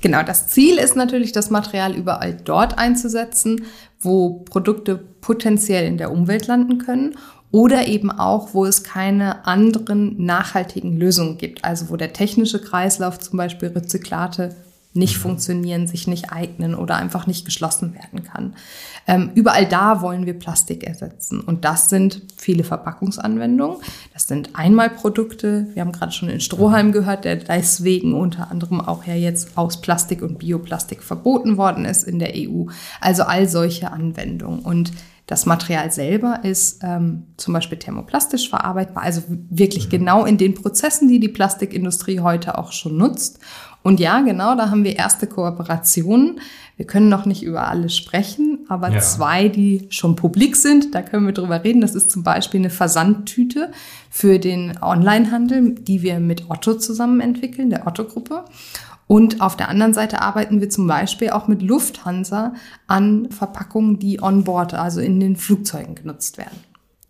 Genau, 0.00 0.22
das 0.22 0.46
Ziel 0.46 0.78
ist 0.78 0.96
natürlich, 0.96 1.32
das 1.32 1.50
Material 1.50 1.94
überall 1.94 2.34
dort 2.34 2.78
einzusetzen, 2.78 3.64
wo 4.00 4.44
Produkte 4.44 4.96
potenziell 4.96 5.86
in 5.86 5.98
der 5.98 6.12
Umwelt 6.12 6.46
landen 6.46 6.78
können 6.78 7.16
oder 7.50 7.88
eben 7.88 8.10
auch, 8.10 8.54
wo 8.54 8.64
es 8.64 8.84
keine 8.84 9.46
anderen 9.46 10.24
nachhaltigen 10.24 10.96
Lösungen 10.96 11.38
gibt. 11.38 11.64
Also 11.64 11.88
wo 11.90 11.96
der 11.96 12.12
technische 12.12 12.60
Kreislauf, 12.60 13.18
zum 13.18 13.38
Beispiel 13.38 13.70
Rezyklate, 13.70 14.54
nicht 14.94 15.18
funktionieren, 15.18 15.86
sich 15.86 16.06
nicht 16.06 16.32
eignen 16.32 16.74
oder 16.74 16.96
einfach 16.96 17.26
nicht 17.26 17.44
geschlossen 17.44 17.94
werden 17.94 18.24
kann. 18.24 18.54
Ähm, 19.06 19.30
überall 19.34 19.66
da 19.66 20.02
wollen 20.02 20.26
wir 20.26 20.38
Plastik 20.38 20.84
ersetzen. 20.84 21.40
Und 21.40 21.64
das 21.64 21.88
sind 21.88 22.22
viele 22.36 22.64
Verpackungsanwendungen. 22.64 23.78
Das 24.12 24.26
sind 24.26 24.50
Einmalprodukte. 24.54 25.68
Wir 25.74 25.82
haben 25.82 25.92
gerade 25.92 26.12
schon 26.12 26.28
in 26.28 26.40
Strohhalm 26.40 26.92
gehört, 26.92 27.24
der 27.24 27.36
deswegen 27.36 28.14
unter 28.14 28.50
anderem 28.50 28.80
auch 28.80 29.04
ja 29.04 29.14
jetzt 29.14 29.56
aus 29.56 29.80
Plastik 29.80 30.22
und 30.22 30.38
Bioplastik 30.38 31.02
verboten 31.02 31.56
worden 31.56 31.84
ist 31.84 32.04
in 32.04 32.18
der 32.18 32.32
EU. 32.34 32.64
Also 33.00 33.22
all 33.24 33.48
solche 33.48 33.92
Anwendungen. 33.92 34.60
Und 34.60 34.92
das 35.28 35.44
Material 35.44 35.92
selber 35.92 36.40
ist 36.42 36.80
ähm, 36.82 37.24
zum 37.36 37.52
Beispiel 37.52 37.78
thermoplastisch 37.78 38.48
verarbeitbar, 38.48 39.02
also 39.02 39.22
wirklich 39.50 39.86
mhm. 39.86 39.90
genau 39.90 40.24
in 40.24 40.38
den 40.38 40.54
Prozessen, 40.54 41.06
die 41.06 41.20
die 41.20 41.28
Plastikindustrie 41.28 42.20
heute 42.20 42.56
auch 42.56 42.72
schon 42.72 42.96
nutzt. 42.96 43.38
Und 43.82 44.00
ja, 44.00 44.22
genau, 44.22 44.56
da 44.56 44.70
haben 44.70 44.84
wir 44.84 44.96
erste 44.96 45.26
Kooperationen. 45.26 46.40
Wir 46.76 46.86
können 46.86 47.10
noch 47.10 47.26
nicht 47.26 47.42
über 47.42 47.68
alle 47.68 47.90
sprechen, 47.90 48.60
aber 48.68 48.90
ja. 48.90 49.00
zwei, 49.00 49.48
die 49.48 49.86
schon 49.90 50.16
publik 50.16 50.56
sind, 50.56 50.94
da 50.94 51.02
können 51.02 51.26
wir 51.26 51.34
drüber 51.34 51.62
reden. 51.62 51.82
Das 51.82 51.94
ist 51.94 52.10
zum 52.10 52.22
Beispiel 52.22 52.60
eine 52.60 52.70
Versandtüte 52.70 53.70
für 54.10 54.38
den 54.38 54.78
Onlinehandel, 54.80 55.74
die 55.74 56.00
wir 56.00 56.20
mit 56.20 56.48
Otto 56.48 56.74
zusammen 56.74 57.20
entwickeln, 57.20 57.68
der 57.68 57.86
Otto-Gruppe. 57.86 58.46
Und 59.08 59.40
auf 59.40 59.56
der 59.56 59.70
anderen 59.70 59.94
Seite 59.94 60.20
arbeiten 60.20 60.60
wir 60.60 60.68
zum 60.68 60.86
Beispiel 60.86 61.30
auch 61.30 61.48
mit 61.48 61.62
Lufthansa 61.62 62.52
an 62.86 63.30
Verpackungen, 63.30 63.98
die 63.98 64.22
on 64.22 64.44
board, 64.44 64.74
also 64.74 65.00
in 65.00 65.18
den 65.18 65.34
Flugzeugen 65.34 65.96
genutzt 65.96 66.38
werden. 66.38 66.58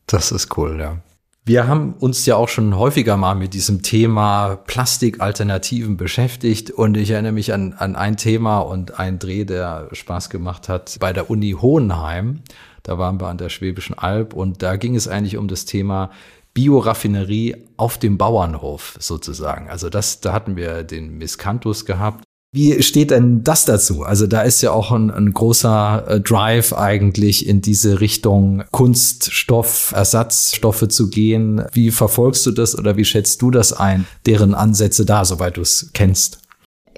Das 0.06 0.32
ist 0.32 0.56
cool, 0.56 0.80
ja. 0.80 0.98
Wir 1.44 1.66
haben 1.66 1.94
uns 1.94 2.24
ja 2.26 2.36
auch 2.36 2.48
schon 2.48 2.76
häufiger 2.76 3.16
mal 3.16 3.34
mit 3.34 3.54
diesem 3.54 3.82
Thema 3.82 4.56
Plastikalternativen 4.66 5.96
beschäftigt 5.96 6.70
und 6.70 6.96
ich 6.96 7.10
erinnere 7.10 7.32
mich 7.32 7.52
an, 7.52 7.72
an 7.72 7.96
ein 7.96 8.16
Thema 8.18 8.58
und 8.58 8.98
einen 8.98 9.18
Dreh, 9.18 9.44
der 9.44 9.88
Spaß 9.92 10.28
gemacht 10.30 10.68
hat 10.68 10.98
bei 11.00 11.12
der 11.12 11.30
Uni 11.30 11.52
Hohenheim. 11.52 12.42
Da 12.82 12.98
waren 12.98 13.18
wir 13.18 13.28
an 13.28 13.38
der 13.38 13.48
Schwäbischen 13.48 13.98
Alb 13.98 14.34
und 14.34 14.62
da 14.62 14.76
ging 14.76 14.94
es 14.94 15.08
eigentlich 15.08 15.38
um 15.38 15.48
das 15.48 15.64
Thema 15.64 16.10
Bioraffinerie 16.58 17.54
auf 17.76 17.98
dem 17.98 18.18
Bauernhof 18.18 18.96
sozusagen. 18.98 19.70
Also 19.70 19.90
das, 19.90 20.20
da 20.20 20.32
hatten 20.32 20.56
wir 20.56 20.82
den 20.82 21.16
Miscanthus 21.16 21.84
gehabt 21.84 22.24
wie 22.50 22.82
steht 22.82 23.10
denn 23.10 23.44
das 23.44 23.66
dazu? 23.66 24.04
Also 24.04 24.26
da 24.26 24.40
ist 24.40 24.62
ja 24.62 24.70
auch 24.70 24.90
ein, 24.90 25.10
ein 25.10 25.34
großer 25.34 26.04
äh, 26.08 26.20
Drive 26.20 26.72
eigentlich 26.72 27.46
in 27.46 27.60
diese 27.60 28.00
Richtung 28.00 28.64
Kunststoff, 28.70 29.92
Ersatzstoffe 29.94 30.88
zu 30.88 31.10
gehen. 31.10 31.62
Wie 31.72 31.90
verfolgst 31.90 32.46
du 32.46 32.52
das 32.52 32.78
oder 32.78 32.96
wie 32.96 33.04
schätzt 33.04 33.42
du 33.42 33.50
das 33.50 33.74
ein, 33.74 34.06
deren 34.24 34.54
Ansätze 34.54 35.04
da, 35.04 35.26
soweit 35.26 35.58
du 35.58 35.60
es 35.60 35.90
kennst? 35.92 36.40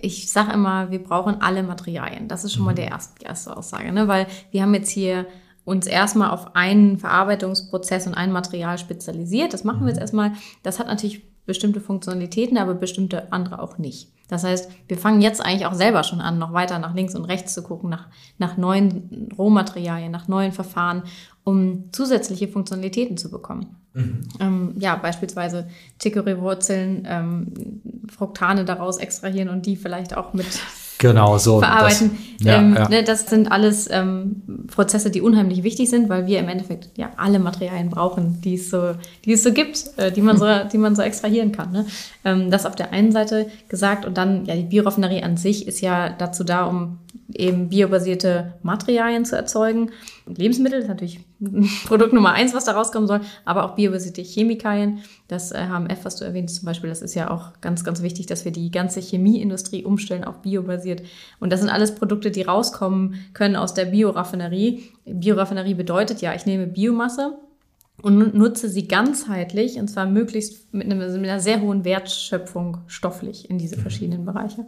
Ich 0.00 0.30
sage 0.30 0.52
immer, 0.52 0.92
wir 0.92 1.02
brauchen 1.02 1.42
alle 1.42 1.64
Materialien. 1.64 2.28
Das 2.28 2.44
ist 2.44 2.52
schon 2.52 2.64
mal 2.64 2.70
mhm. 2.70 2.76
die 2.76 2.82
erste, 2.82 3.18
die 3.20 3.26
erste 3.26 3.56
Aussage, 3.56 3.90
ne? 3.90 4.06
weil 4.06 4.28
wir 4.52 4.62
haben 4.62 4.74
jetzt 4.74 4.90
hier 4.90 5.26
uns 5.70 5.86
erstmal 5.86 6.30
auf 6.30 6.56
einen 6.56 6.98
Verarbeitungsprozess 6.98 8.08
und 8.08 8.14
ein 8.14 8.32
Material 8.32 8.76
spezialisiert. 8.76 9.54
Das 9.54 9.62
machen 9.62 9.82
wir 9.82 9.88
jetzt 9.88 9.98
mhm. 9.98 10.02
erstmal. 10.02 10.32
Das 10.64 10.80
hat 10.80 10.88
natürlich 10.88 11.22
bestimmte 11.46 11.80
Funktionalitäten, 11.80 12.58
aber 12.58 12.74
bestimmte 12.74 13.32
andere 13.32 13.62
auch 13.62 13.78
nicht. 13.78 14.10
Das 14.26 14.44
heißt, 14.44 14.68
wir 14.88 14.98
fangen 14.98 15.20
jetzt 15.20 15.40
eigentlich 15.40 15.66
auch 15.66 15.74
selber 15.74 16.02
schon 16.02 16.20
an, 16.20 16.38
noch 16.38 16.52
weiter 16.52 16.78
nach 16.80 16.94
links 16.94 17.14
und 17.14 17.24
rechts 17.24 17.54
zu 17.54 17.62
gucken, 17.62 17.88
nach, 17.88 18.08
nach 18.38 18.56
neuen 18.56 19.28
Rohmaterialien, 19.36 20.10
nach 20.10 20.28
neuen 20.28 20.52
Verfahren, 20.52 21.04
um 21.44 21.92
zusätzliche 21.92 22.48
Funktionalitäten 22.48 23.16
zu 23.16 23.30
bekommen. 23.30 23.76
Mhm. 23.92 24.20
Ähm, 24.40 24.74
ja, 24.76 24.96
beispielsweise 24.96 25.68
Chicory-Wurzeln, 26.00 27.06
ähm, 27.08 27.82
Fructane 28.08 28.64
daraus 28.64 28.98
extrahieren 28.98 29.48
und 29.48 29.66
die 29.66 29.76
vielleicht 29.76 30.16
auch 30.16 30.32
mit 30.32 30.46
genau, 31.00 31.38
so, 31.38 31.58
verarbeiten. 31.58 32.10
Das, 32.38 32.46
ja, 32.46 32.58
ähm, 32.58 32.74
ja. 32.74 32.88
Ne, 32.88 33.02
das 33.02 33.26
sind 33.26 33.50
alles 33.50 33.88
ähm, 33.90 34.66
Prozesse, 34.68 35.10
die 35.10 35.20
unheimlich 35.20 35.62
wichtig 35.62 35.90
sind, 35.90 36.08
weil 36.08 36.26
wir 36.26 36.38
im 36.38 36.48
Endeffekt 36.48 36.96
ja 36.96 37.10
alle 37.16 37.38
Materialien 37.38 37.90
brauchen, 37.90 38.40
die 38.40 38.54
es 38.54 38.70
so, 38.70 38.92
die 39.24 39.32
es 39.32 39.42
so 39.42 39.52
gibt, 39.52 39.90
äh, 39.96 40.12
die 40.12 40.22
man 40.22 40.38
so, 40.38 40.46
die 40.72 40.78
man 40.78 40.94
so 40.94 41.02
extrahieren 41.02 41.52
kann. 41.52 41.72
Ne? 41.72 41.86
Ähm, 42.24 42.50
das 42.50 42.64
auf 42.66 42.76
der 42.76 42.92
einen 42.92 43.12
Seite 43.12 43.48
gesagt 43.68 44.06
und 44.06 44.16
dann 44.16 44.46
ja 44.46 44.54
die 44.54 44.62
Bioraffinerie 44.62 45.22
an 45.22 45.36
sich 45.36 45.66
ist 45.66 45.80
ja 45.80 46.10
dazu 46.10 46.44
da, 46.44 46.64
um 46.64 46.98
eben 47.34 47.68
biobasierte 47.68 48.54
Materialien 48.62 49.24
zu 49.24 49.36
erzeugen. 49.36 49.90
Lebensmittel 50.26 50.80
ist 50.80 50.88
natürlich 50.88 51.20
Produkt 51.86 52.12
Nummer 52.12 52.32
eins, 52.32 52.54
was 52.54 52.64
da 52.64 52.72
rauskommen 52.72 53.06
soll, 53.06 53.20
aber 53.44 53.64
auch 53.64 53.74
biobasierte 53.74 54.22
Chemikalien. 54.22 55.00
Das 55.28 55.52
äh, 55.52 55.66
HMF, 55.68 56.04
was 56.04 56.16
du 56.16 56.24
erwähnst 56.24 56.56
zum 56.56 56.66
Beispiel, 56.66 56.90
das 56.90 57.02
ist 57.02 57.14
ja 57.14 57.30
auch 57.30 57.60
ganz, 57.60 57.84
ganz 57.84 58.02
wichtig, 58.02 58.26
dass 58.26 58.44
wir 58.44 58.52
die 58.52 58.70
ganze 58.70 59.00
Chemieindustrie 59.00 59.84
umstellen 59.84 60.24
auf 60.24 60.42
biobasiert. 60.42 61.02
Und 61.38 61.52
das 61.52 61.60
sind 61.60 61.70
alles 61.70 61.94
Produkte, 61.94 62.30
die 62.30 62.42
rauskommen 62.42 63.14
können 63.32 63.56
aus 63.56 63.74
der 63.74 63.86
Bioraffinerie. 63.86 64.84
Bioraffinerie 65.04 65.74
bedeutet 65.74 66.20
ja, 66.20 66.34
ich 66.34 66.46
nehme 66.46 66.66
Biomasse 66.66 67.38
und 68.02 68.34
nutze 68.34 68.68
sie 68.68 68.88
ganzheitlich 68.88 69.78
und 69.78 69.88
zwar 69.88 70.06
möglichst 70.06 70.72
mit, 70.72 70.86
einem, 70.86 70.98
mit 70.98 71.30
einer 71.30 71.40
sehr 71.40 71.60
hohen 71.60 71.84
Wertschöpfung 71.84 72.78
stofflich 72.86 73.50
in 73.50 73.58
diese 73.58 73.76
verschiedenen 73.76 74.24
Bereiche. 74.24 74.66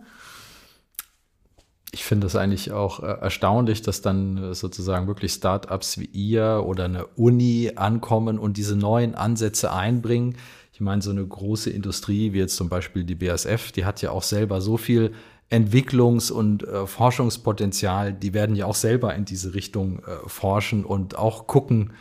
Ich 1.94 2.04
finde 2.04 2.26
es 2.26 2.36
eigentlich 2.36 2.72
auch 2.72 3.00
äh, 3.00 3.18
erstaunlich, 3.20 3.82
dass 3.82 4.00
dann 4.00 4.38
äh, 4.38 4.54
sozusagen 4.54 5.06
wirklich 5.06 5.32
Startups 5.32 5.98
wie 5.98 6.06
ihr 6.06 6.64
oder 6.66 6.86
eine 6.86 7.06
Uni 7.06 7.72
ankommen 7.76 8.38
und 8.38 8.56
diese 8.56 8.76
neuen 8.76 9.14
Ansätze 9.14 9.72
einbringen. 9.72 10.36
Ich 10.72 10.80
meine, 10.80 11.02
so 11.02 11.10
eine 11.10 11.26
große 11.26 11.68
Industrie 11.68 12.32
wie 12.32 12.38
jetzt 12.38 12.56
zum 12.56 12.70
Beispiel 12.70 13.04
die 13.04 13.14
BASF, 13.14 13.72
die 13.72 13.84
hat 13.84 14.00
ja 14.00 14.10
auch 14.10 14.22
selber 14.22 14.62
so 14.62 14.78
viel 14.78 15.12
Entwicklungs- 15.50 16.32
und 16.32 16.66
äh, 16.66 16.86
Forschungspotenzial. 16.86 18.14
Die 18.14 18.32
werden 18.32 18.56
ja 18.56 18.64
auch 18.64 18.74
selber 18.74 19.14
in 19.14 19.26
diese 19.26 19.52
Richtung 19.52 19.98
äh, 19.98 20.26
forschen 20.26 20.86
und 20.86 21.18
auch 21.18 21.46
gucken, 21.46 21.92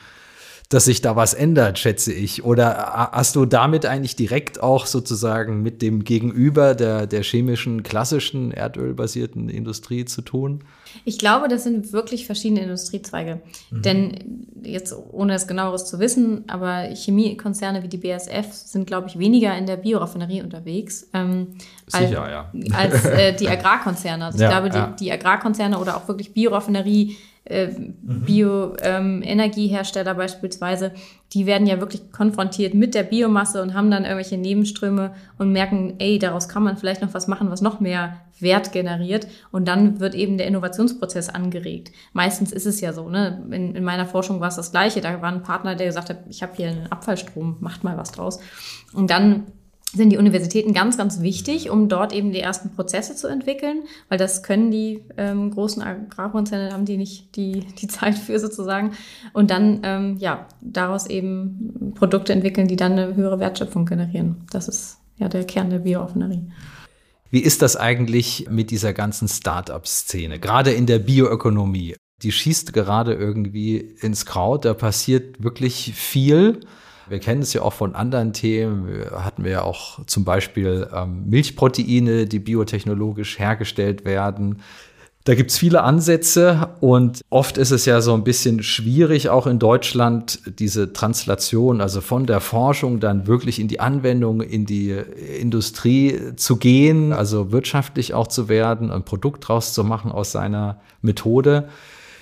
dass 0.71 0.85
sich 0.85 1.01
da 1.01 1.17
was 1.17 1.33
ändert, 1.33 1.79
schätze 1.79 2.13
ich. 2.13 2.45
Oder 2.45 3.09
hast 3.11 3.35
du 3.35 3.45
damit 3.45 3.85
eigentlich 3.85 4.15
direkt 4.15 4.63
auch 4.63 4.85
sozusagen 4.85 5.61
mit 5.61 5.81
dem 5.81 6.05
Gegenüber 6.05 6.75
der, 6.75 7.07
der 7.07 7.23
chemischen, 7.23 7.83
klassischen, 7.83 8.51
erdölbasierten 8.51 9.49
Industrie 9.49 10.05
zu 10.05 10.21
tun? 10.21 10.63
Ich 11.05 11.17
glaube, 11.17 11.47
das 11.47 11.63
sind 11.63 11.93
wirklich 11.93 12.25
verschiedene 12.25 12.61
Industriezweige. 12.61 13.41
Mhm. 13.69 13.81
Denn 13.81 14.47
jetzt, 14.63 14.95
ohne 15.11 15.33
es 15.33 15.47
genaueres 15.47 15.85
zu 15.85 15.99
wissen, 15.99 16.43
aber 16.47 16.89
Chemiekonzerne 16.93 17.83
wie 17.83 17.87
die 17.87 17.97
BASF 17.97 18.51
sind, 18.51 18.87
glaube 18.87 19.07
ich, 19.07 19.17
weniger 19.17 19.57
in 19.57 19.65
der 19.65 19.77
Bioraffinerie 19.77 20.41
unterwegs. 20.41 21.07
Ähm, 21.13 21.55
Sicher, 21.87 22.23
als, 22.23 22.31
ja. 22.31 22.51
Als 22.75 23.05
äh, 23.05 23.33
die 23.39 23.47
Agrarkonzerne. 23.47 24.25
Also 24.25 24.39
ja, 24.39 24.45
ich 24.45 24.51
glaube, 24.51 24.69
die, 24.69 24.77
ja. 24.77 24.95
die 24.99 25.11
Agrarkonzerne 25.11 25.79
oder 25.79 25.97
auch 25.97 26.07
wirklich 26.07 26.33
Bioraffinerie 26.33 27.17
äh, 27.43 27.67
mhm. 27.67 27.95
Bioenergiehersteller 28.25 30.11
ähm, 30.11 30.17
beispielsweise, 30.17 30.93
die 31.33 31.45
werden 31.45 31.65
ja 31.65 31.79
wirklich 31.79 32.11
konfrontiert 32.11 32.73
mit 32.73 32.93
der 32.93 33.03
Biomasse 33.03 33.61
und 33.61 33.73
haben 33.73 33.89
dann 33.89 34.03
irgendwelche 34.03 34.37
Nebenströme 34.37 35.13
und 35.37 35.51
merken, 35.51 35.95
ey, 35.99 36.19
daraus 36.19 36.49
kann 36.49 36.63
man 36.63 36.75
vielleicht 36.75 37.01
noch 37.01 37.13
was 37.13 37.27
machen, 37.27 37.49
was 37.49 37.61
noch 37.61 37.79
mehr 37.79 38.17
Wert 38.39 38.73
generiert. 38.73 39.27
Und 39.51 39.67
dann 39.67 40.01
wird 40.01 40.13
eben 40.13 40.37
der 40.37 40.47
Innovationsprozess 40.47 41.29
angeregt. 41.29 41.91
Meistens 42.11 42.51
ist 42.51 42.65
es 42.65 42.81
ja 42.81 42.91
so, 42.91 43.07
ne? 43.07 43.43
In, 43.51 43.75
in 43.75 43.83
meiner 43.83 44.05
Forschung 44.05 44.41
war 44.41 44.49
es 44.49 44.57
das 44.57 44.71
Gleiche. 44.71 44.99
Da 44.99 45.21
war 45.21 45.31
ein 45.31 45.43
Partner, 45.43 45.75
der 45.75 45.87
gesagt 45.87 46.09
hat, 46.09 46.19
ich 46.27 46.43
habe 46.43 46.53
hier 46.55 46.69
einen 46.69 46.87
Abfallstrom, 46.87 47.57
macht 47.61 47.83
mal 47.83 47.97
was 47.97 48.11
draus. 48.11 48.39
Und 48.93 49.09
dann 49.09 49.45
sind 49.93 50.09
die 50.09 50.17
Universitäten 50.17 50.73
ganz, 50.73 50.97
ganz 50.97 51.21
wichtig, 51.21 51.69
um 51.69 51.89
dort 51.89 52.13
eben 52.13 52.31
die 52.31 52.39
ersten 52.39 52.71
Prozesse 52.71 53.15
zu 53.15 53.27
entwickeln, 53.27 53.83
weil 54.07 54.17
das 54.17 54.41
können 54.41 54.71
die 54.71 55.03
ähm, 55.17 55.51
großen 55.51 55.83
Agrarkonzerne, 55.83 56.71
haben 56.71 56.85
die 56.85 56.97
nicht 56.97 57.35
die, 57.35 57.65
die 57.79 57.87
Zeit 57.87 58.17
für 58.17 58.39
sozusagen. 58.39 58.91
Und 59.33 59.51
dann, 59.51 59.81
ähm, 59.83 60.17
ja, 60.17 60.47
daraus 60.61 61.07
eben 61.07 61.93
Produkte 61.95 62.31
entwickeln, 62.31 62.67
die 62.67 62.77
dann 62.77 62.93
eine 62.93 63.15
höhere 63.15 63.39
Wertschöpfung 63.39 63.85
generieren. 63.85 64.45
Das 64.51 64.67
ist 64.67 64.97
ja 65.17 65.27
der 65.27 65.43
Kern 65.43 65.69
der 65.69 65.79
Bioaffinerie. 65.79 66.51
Wie 67.29 67.39
ist 67.39 67.61
das 67.61 67.75
eigentlich 67.75 68.47
mit 68.49 68.71
dieser 68.71 68.93
ganzen 68.93 69.27
Start-up-Szene, 69.27 70.39
gerade 70.39 70.71
in 70.71 70.85
der 70.85 70.99
Bioökonomie? 70.99 71.95
Die 72.23 72.31
schießt 72.31 72.73
gerade 72.73 73.13
irgendwie 73.13 73.77
ins 73.77 74.25
Kraut, 74.25 74.65
da 74.65 74.73
passiert 74.73 75.41
wirklich 75.43 75.93
viel. 75.95 76.59
Wir 77.09 77.19
kennen 77.19 77.41
es 77.41 77.53
ja 77.53 77.61
auch 77.61 77.73
von 77.73 77.95
anderen 77.95 78.33
Themen. 78.33 78.87
Wir 78.87 79.23
hatten 79.23 79.43
wir 79.43 79.51
ja 79.51 79.61
auch 79.63 80.05
zum 80.05 80.23
Beispiel 80.23 80.87
ähm, 80.93 81.29
Milchproteine, 81.29 82.25
die 82.25 82.39
biotechnologisch 82.39 83.39
hergestellt 83.39 84.05
werden. 84.05 84.61
Da 85.23 85.35
gibt's 85.35 85.59
viele 85.59 85.83
Ansätze 85.83 86.69
und 86.79 87.21
oft 87.29 87.59
ist 87.59 87.69
es 87.69 87.85
ja 87.85 88.01
so 88.01 88.15
ein 88.15 88.23
bisschen 88.23 88.63
schwierig, 88.63 89.29
auch 89.29 89.45
in 89.45 89.59
Deutschland, 89.59 90.39
diese 90.57 90.93
Translation, 90.93 91.79
also 91.79 92.01
von 92.01 92.25
der 92.25 92.39
Forschung 92.39 92.99
dann 92.99 93.27
wirklich 93.27 93.59
in 93.59 93.67
die 93.67 93.79
Anwendung, 93.79 94.41
in 94.41 94.65
die 94.65 94.89
Industrie 95.39 96.35
zu 96.37 96.57
gehen, 96.57 97.13
also 97.13 97.51
wirtschaftlich 97.51 98.15
auch 98.15 98.25
zu 98.25 98.49
werden, 98.49 98.89
ein 98.89 99.05
Produkt 99.05 99.47
draus 99.47 99.73
zu 99.73 99.83
machen 99.83 100.11
aus 100.11 100.31
seiner 100.31 100.81
Methode. 101.03 101.69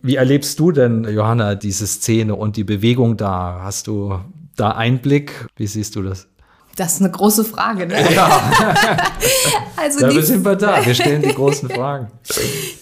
Wie 0.02 0.16
erlebst 0.16 0.60
du 0.60 0.74
denn, 0.74 1.06
Johanna, 1.06 1.56
diese 1.56 1.88
Szene 1.88 2.36
und 2.36 2.58
die 2.58 2.66
Bewegung 2.66 3.16
da? 3.16 3.62
Hast 3.64 3.88
du 3.88 4.20
da 4.60 4.72
Einblick? 4.72 5.48
Wie 5.56 5.68
siehst 5.68 5.96
du 5.96 6.04
das? 6.04 6.28
Das 6.80 6.94
ist 6.94 7.02
eine 7.02 7.12
große 7.12 7.44
Frage, 7.44 7.88
ne? 7.88 8.14
Ja. 8.14 8.42
also 9.76 10.00
Dafür 10.00 10.24
sind 10.24 10.46
wir 10.46 10.56
da. 10.56 10.86
Wir 10.86 10.96
stellen 10.96 11.22
die 11.22 11.34
großen 11.34 11.70
Fragen. 11.76 12.08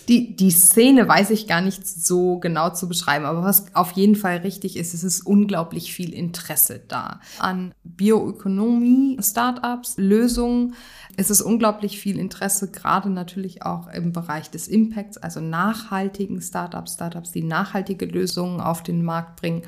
Die, 0.07 0.35
die 0.35 0.51
Szene 0.51 1.07
weiß 1.07 1.31
ich 1.31 1.47
gar 1.47 1.61
nicht 1.61 1.87
so 1.87 2.37
genau 2.37 2.69
zu 2.69 2.87
beschreiben, 2.87 3.25
aber 3.25 3.43
was 3.43 3.73
auf 3.73 3.93
jeden 3.93 4.15
Fall 4.15 4.37
richtig 4.37 4.77
ist, 4.77 4.93
es 4.93 5.03
ist 5.03 5.25
unglaublich 5.25 5.93
viel 5.93 6.13
Interesse 6.13 6.79
da 6.87 7.21
an 7.39 7.73
Bioökonomie, 7.83 9.17
Startups, 9.19 9.95
Lösungen. 9.97 10.75
Es 11.15 11.31
ist 11.31 11.41
unglaublich 11.41 11.99
viel 11.99 12.19
Interesse, 12.19 12.69
gerade 12.69 13.09
natürlich 13.09 13.63
auch 13.63 13.87
im 13.87 14.13
Bereich 14.13 14.51
des 14.51 14.67
Impacts, 14.67 15.17
also 15.17 15.39
nachhaltigen 15.39 16.39
Startups, 16.39 16.93
Startups, 16.93 17.31
die 17.31 17.43
nachhaltige 17.43 18.05
Lösungen 18.05 18.61
auf 18.61 18.83
den 18.83 19.03
Markt 19.03 19.41
bringen. 19.41 19.63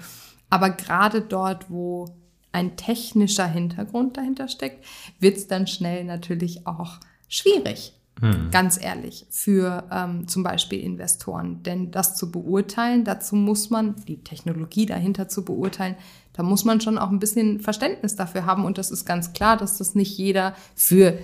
Aber 0.50 0.70
gerade 0.72 1.22
dort, 1.22 1.70
wo 1.70 2.14
ein 2.52 2.76
technischer 2.76 3.48
Hintergrund 3.48 4.18
dahinter 4.18 4.48
steckt, 4.48 4.86
wird 5.20 5.38
es 5.38 5.48
dann 5.48 5.68
schnell 5.68 6.04
natürlich 6.04 6.66
auch 6.66 6.98
schwierig. 7.28 7.94
Hm. 8.20 8.50
Ganz 8.52 8.82
ehrlich, 8.82 9.26
für 9.30 9.86
ähm, 9.92 10.28
zum 10.28 10.44
Beispiel 10.44 10.82
Investoren. 10.82 11.64
Denn 11.64 11.92
das 11.92 12.16
zu 12.16 12.32
beurteilen, 12.32 13.06
dazu 13.06 13.36
muss 13.36 13.70
man, 13.70 13.96
die 14.08 14.24
Technologie 14.24 14.86
dahinter 14.86 15.30
zu 15.30 15.46
beurteilen, 15.46 15.96
da 16.34 16.44
muss 16.44 16.66
man 16.66 16.82
schon 16.82 16.98
auch 16.98 17.10
ein 17.10 17.20
bisschen 17.20 17.62
Verständnis 17.62 18.16
dafür 18.16 18.46
haben. 18.46 18.66
Und 18.66 18.78
das 18.78 18.92
ist 18.92 19.06
ganz 19.06 19.34
klar, 19.34 19.56
dass 19.56 19.78
das 19.78 19.96
nicht 19.96 20.18
jeder 20.18 20.54
für 20.76 21.18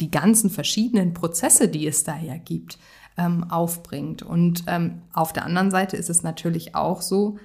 die 0.00 0.10
ganzen 0.10 0.50
verschiedenen 0.50 1.14
Prozesse, 1.14 1.68
die 1.68 1.86
es 1.86 2.02
daher 2.04 2.38
gibt, 2.38 2.78
ähm, 3.16 3.48
aufbringt. 3.50 4.22
Und 4.22 4.64
ähm, 4.66 5.02
auf 5.12 5.32
der 5.32 5.44
anderen 5.44 5.70
Seite 5.70 5.96
ist 5.96 6.10
es 6.10 6.22
natürlich 6.22 6.74
auch 6.74 7.02
so, 7.02 7.38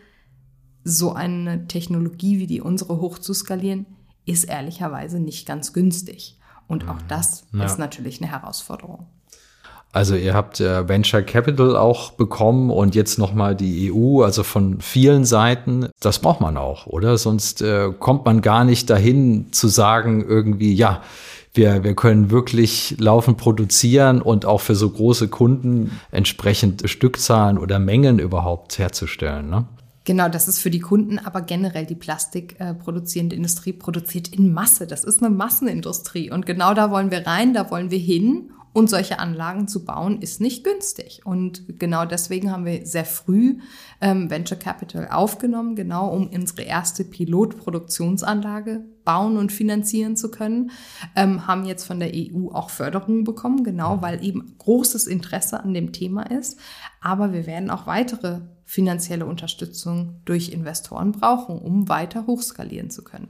so 0.86 1.14
eine 1.14 1.68
Technologie 1.68 2.40
wie 2.40 2.48
die 2.48 2.62
unsere 2.62 3.02
hochzuskalieren, 3.02 3.88
ist 4.26 4.46
ehrlicherweise 4.46 5.20
nicht 5.20 5.46
ganz 5.46 5.74
günstig. 5.74 6.38
Und 6.68 6.88
auch 6.88 6.96
mhm. 6.96 7.08
das 7.10 7.46
ja. 7.54 7.66
ist 7.66 7.80
natürlich 7.80 8.22
eine 8.22 8.32
Herausforderung. 8.32 9.08
Also 9.92 10.16
ihr 10.16 10.34
habt 10.34 10.60
äh, 10.60 10.90
Venture 10.90 11.22
Capital 11.22 11.78
auch 11.78 12.12
bekommen 12.12 12.70
und 12.70 12.96
jetzt 12.96 13.18
nochmal 13.18 13.56
die 13.56 13.94
EU, 13.94 14.24
also 14.24 14.44
von 14.44 14.82
vielen 14.82 15.24
Seiten. 15.24 15.88
Das 16.02 16.20
braucht 16.20 16.42
man 16.42 16.58
auch, 16.58 16.86
oder? 16.86 17.18
Sonst 17.18 17.62
äh, 17.62 17.92
kommt 17.98 18.26
man 18.26 18.42
gar 18.42 18.66
nicht 18.66 18.90
dahin 18.90 19.54
zu 19.54 19.70
sagen, 19.70 20.26
irgendwie, 20.28 20.74
ja, 20.74 21.02
wir, 21.54 21.86
wir 21.86 21.96
können 21.96 22.30
wirklich 22.30 22.96
laufend 23.00 23.38
produzieren 23.38 24.22
und 24.22 24.46
auch 24.46 24.60
für 24.60 24.76
so 24.76 24.90
große 24.90 25.30
Kunden 25.30 25.98
entsprechend 26.12 26.90
Stückzahlen 26.90 27.58
oder 27.58 27.80
Mengen 27.80 28.20
überhaupt 28.20 28.78
herzustellen. 28.78 29.50
Ne? 29.50 29.66
Genau, 30.06 30.30
das 30.30 30.48
ist 30.48 30.60
für 30.60 30.70
die 30.70 30.80
Kunden, 30.80 31.18
aber 31.18 31.42
generell 31.42 31.88
die 31.88 31.96
Plastikproduzierende 31.96 33.36
äh, 33.36 33.38
Industrie 33.38 33.74
produziert 33.74 34.28
in 34.28 34.54
Masse. 34.54 34.86
Das 34.86 35.04
ist 35.04 35.22
eine 35.22 35.34
Massenindustrie 35.34 36.32
und 36.32 36.46
genau 36.46 36.76
da 36.76 36.92
wollen 36.92 37.10
wir 37.10 37.26
rein, 37.26 37.56
da 37.56 37.70
wollen 37.72 37.92
wir 37.92 38.00
hin. 38.00 38.52
Und 38.72 38.90
solche 38.90 39.20
Anlagen 39.20 39.70
zu 39.70 39.86
bauen, 39.86 40.22
ist 40.22 40.42
nicht 40.42 40.66
günstig. 40.66 41.22
Und 41.24 41.80
genau 41.80 42.04
deswegen 42.04 42.52
haben 42.52 42.66
wir 42.66 42.86
sehr 42.86 43.06
früh 43.06 43.60
ähm, 44.02 44.30
Venture 44.30 44.58
Capital 44.58 45.08
aufgenommen, 45.08 45.78
genau 45.78 46.10
um 46.14 46.28
unsere 46.28 46.64
erste 46.64 47.06
Pilotproduktionsanlage 47.06 48.84
bauen 49.06 49.38
und 49.38 49.54
finanzieren 49.54 50.18
zu 50.18 50.30
können. 50.30 50.72
Ähm, 51.16 51.48
haben 51.48 51.64
jetzt 51.64 51.86
von 51.86 52.02
der 52.02 52.12
EU 52.14 52.50
auch 52.52 52.70
Förderungen 52.70 53.24
bekommen, 53.24 53.64
genau 53.64 54.02
weil 54.02 54.22
eben 54.22 54.56
großes 54.58 55.08
Interesse 55.08 55.64
an 55.64 55.74
dem 55.74 55.94
Thema 55.94 56.24
ist. 56.24 56.60
Aber 57.00 57.32
wir 57.32 57.46
werden 57.46 57.70
auch 57.70 57.88
weitere 57.88 58.42
finanzielle 58.66 59.26
Unterstützung 59.26 60.22
durch 60.26 60.50
Investoren 60.50 61.12
brauchen, 61.12 61.60
um 61.60 61.88
weiter 61.88 62.28
hochskalieren 62.28 62.90
zu 62.90 63.04
können. 63.04 63.30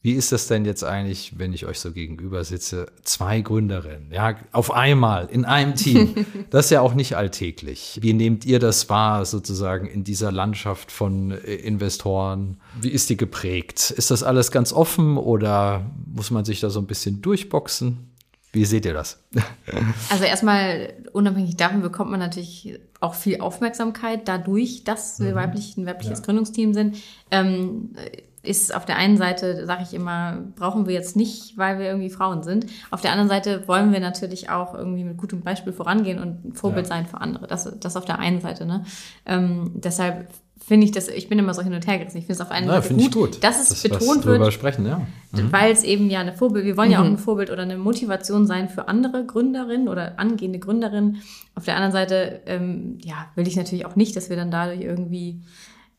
Wie 0.00 0.12
ist 0.12 0.30
das 0.30 0.46
denn 0.46 0.64
jetzt 0.64 0.84
eigentlich, 0.84 1.38
wenn 1.38 1.52
ich 1.52 1.66
euch 1.66 1.80
so 1.80 1.90
gegenüber 1.90 2.44
sitze? 2.44 2.86
Zwei 3.02 3.40
Gründerinnen, 3.40 4.12
ja, 4.12 4.36
auf 4.52 4.70
einmal 4.70 5.26
in 5.26 5.44
einem 5.44 5.74
Team. 5.74 6.14
Das 6.50 6.66
ist 6.66 6.70
ja 6.70 6.80
auch 6.80 6.94
nicht 6.94 7.16
alltäglich. 7.16 7.98
Wie 8.00 8.12
nehmt 8.12 8.44
ihr 8.44 8.58
das 8.58 8.88
wahr, 8.88 9.24
sozusagen 9.24 9.86
in 9.86 10.04
dieser 10.04 10.30
Landschaft 10.30 10.92
von 10.92 11.32
äh, 11.32 11.36
Investoren? 11.36 12.58
Wie 12.80 12.90
ist 12.90 13.10
die 13.10 13.16
geprägt? 13.16 13.90
Ist 13.90 14.10
das 14.10 14.22
alles 14.22 14.50
ganz 14.50 14.72
offen 14.72 15.18
oder 15.18 15.90
muss 16.06 16.30
man 16.30 16.44
sich 16.44 16.60
da 16.60 16.70
so 16.70 16.80
ein 16.80 16.86
bisschen 16.86 17.20
durchboxen? 17.20 18.07
Wie 18.52 18.64
seht 18.64 18.86
ihr 18.86 18.94
das? 18.94 19.22
Also 20.10 20.24
erstmal, 20.24 20.94
unabhängig 21.12 21.56
davon 21.56 21.82
bekommt 21.82 22.10
man 22.10 22.20
natürlich 22.20 22.80
auch 23.00 23.14
viel 23.14 23.40
Aufmerksamkeit 23.40 24.26
dadurch, 24.26 24.84
dass 24.84 25.20
wir 25.20 25.32
mhm. 25.32 25.36
weiblich, 25.36 25.76
ein 25.76 25.84
weibliches 25.84 26.20
ja. 26.20 26.24
Gründungsteam 26.24 26.72
sind. 26.72 26.96
Ähm, 27.30 27.90
ist 28.42 28.74
auf 28.74 28.86
der 28.86 28.96
einen 28.96 29.16
Seite, 29.16 29.66
sage 29.66 29.82
ich 29.82 29.92
immer, 29.92 30.38
brauchen 30.56 30.86
wir 30.86 30.94
jetzt 30.94 31.16
nicht, 31.16 31.58
weil 31.58 31.78
wir 31.78 31.86
irgendwie 31.86 32.08
Frauen 32.08 32.42
sind. 32.42 32.66
Auf 32.90 33.00
der 33.02 33.12
anderen 33.12 33.28
Seite 33.28 33.66
wollen 33.68 33.92
wir 33.92 34.00
natürlich 34.00 34.48
auch 34.48 34.74
irgendwie 34.74 35.04
mit 35.04 35.18
gutem 35.18 35.42
Beispiel 35.42 35.72
vorangehen 35.72 36.18
und 36.18 36.44
ein 36.44 36.52
Vorbild 36.54 36.86
ja. 36.86 36.94
sein 36.94 37.06
für 37.06 37.20
andere. 37.20 37.46
Das, 37.46 37.70
das 37.78 37.96
auf 37.96 38.04
der 38.04 38.18
einen 38.18 38.40
Seite. 38.40 38.64
Ne? 38.64 38.84
Ähm, 39.26 39.72
deshalb 39.74 40.28
finde 40.68 40.84
ich 40.84 40.92
das, 40.92 41.08
ich 41.08 41.28
bin 41.28 41.38
immer 41.38 41.54
so 41.54 41.62
hin 41.62 41.72
und 41.72 41.86
her 41.86 41.98
gerissen. 41.98 42.18
Ich 42.18 42.26
finde 42.26 42.34
es 42.34 42.40
auf 42.42 42.50
einen 42.50 42.68
Seite 42.68 42.94
gut, 42.94 43.12
gut, 43.12 43.42
dass 43.42 43.60
es 43.60 43.68
das, 43.70 43.82
betont 43.82 44.26
wird, 44.26 44.52
sprechen, 44.52 44.86
ja. 44.86 44.98
mhm. 45.32 45.50
weil 45.50 45.72
es 45.72 45.82
eben 45.82 46.10
ja 46.10 46.20
eine 46.20 46.34
Vorbild, 46.34 46.66
wir 46.66 46.76
wollen 46.76 46.88
mhm. 46.88 46.92
ja 46.92 47.00
auch 47.00 47.04
mhm. 47.04 47.12
ein 47.12 47.18
Vorbild 47.18 47.50
oder 47.50 47.62
eine 47.62 47.78
Motivation 47.78 48.46
sein 48.46 48.68
für 48.68 48.86
andere 48.86 49.24
Gründerinnen 49.24 49.88
oder 49.88 50.18
angehende 50.18 50.58
Gründerinnen. 50.58 51.22
Auf 51.54 51.64
der 51.64 51.74
anderen 51.74 51.92
Seite, 51.92 52.42
ähm, 52.44 52.98
ja, 53.02 53.28
will 53.34 53.48
ich 53.48 53.56
natürlich 53.56 53.86
auch 53.86 53.96
nicht, 53.96 54.14
dass 54.14 54.28
wir 54.28 54.36
dann 54.36 54.50
dadurch 54.50 54.82
irgendwie 54.82 55.40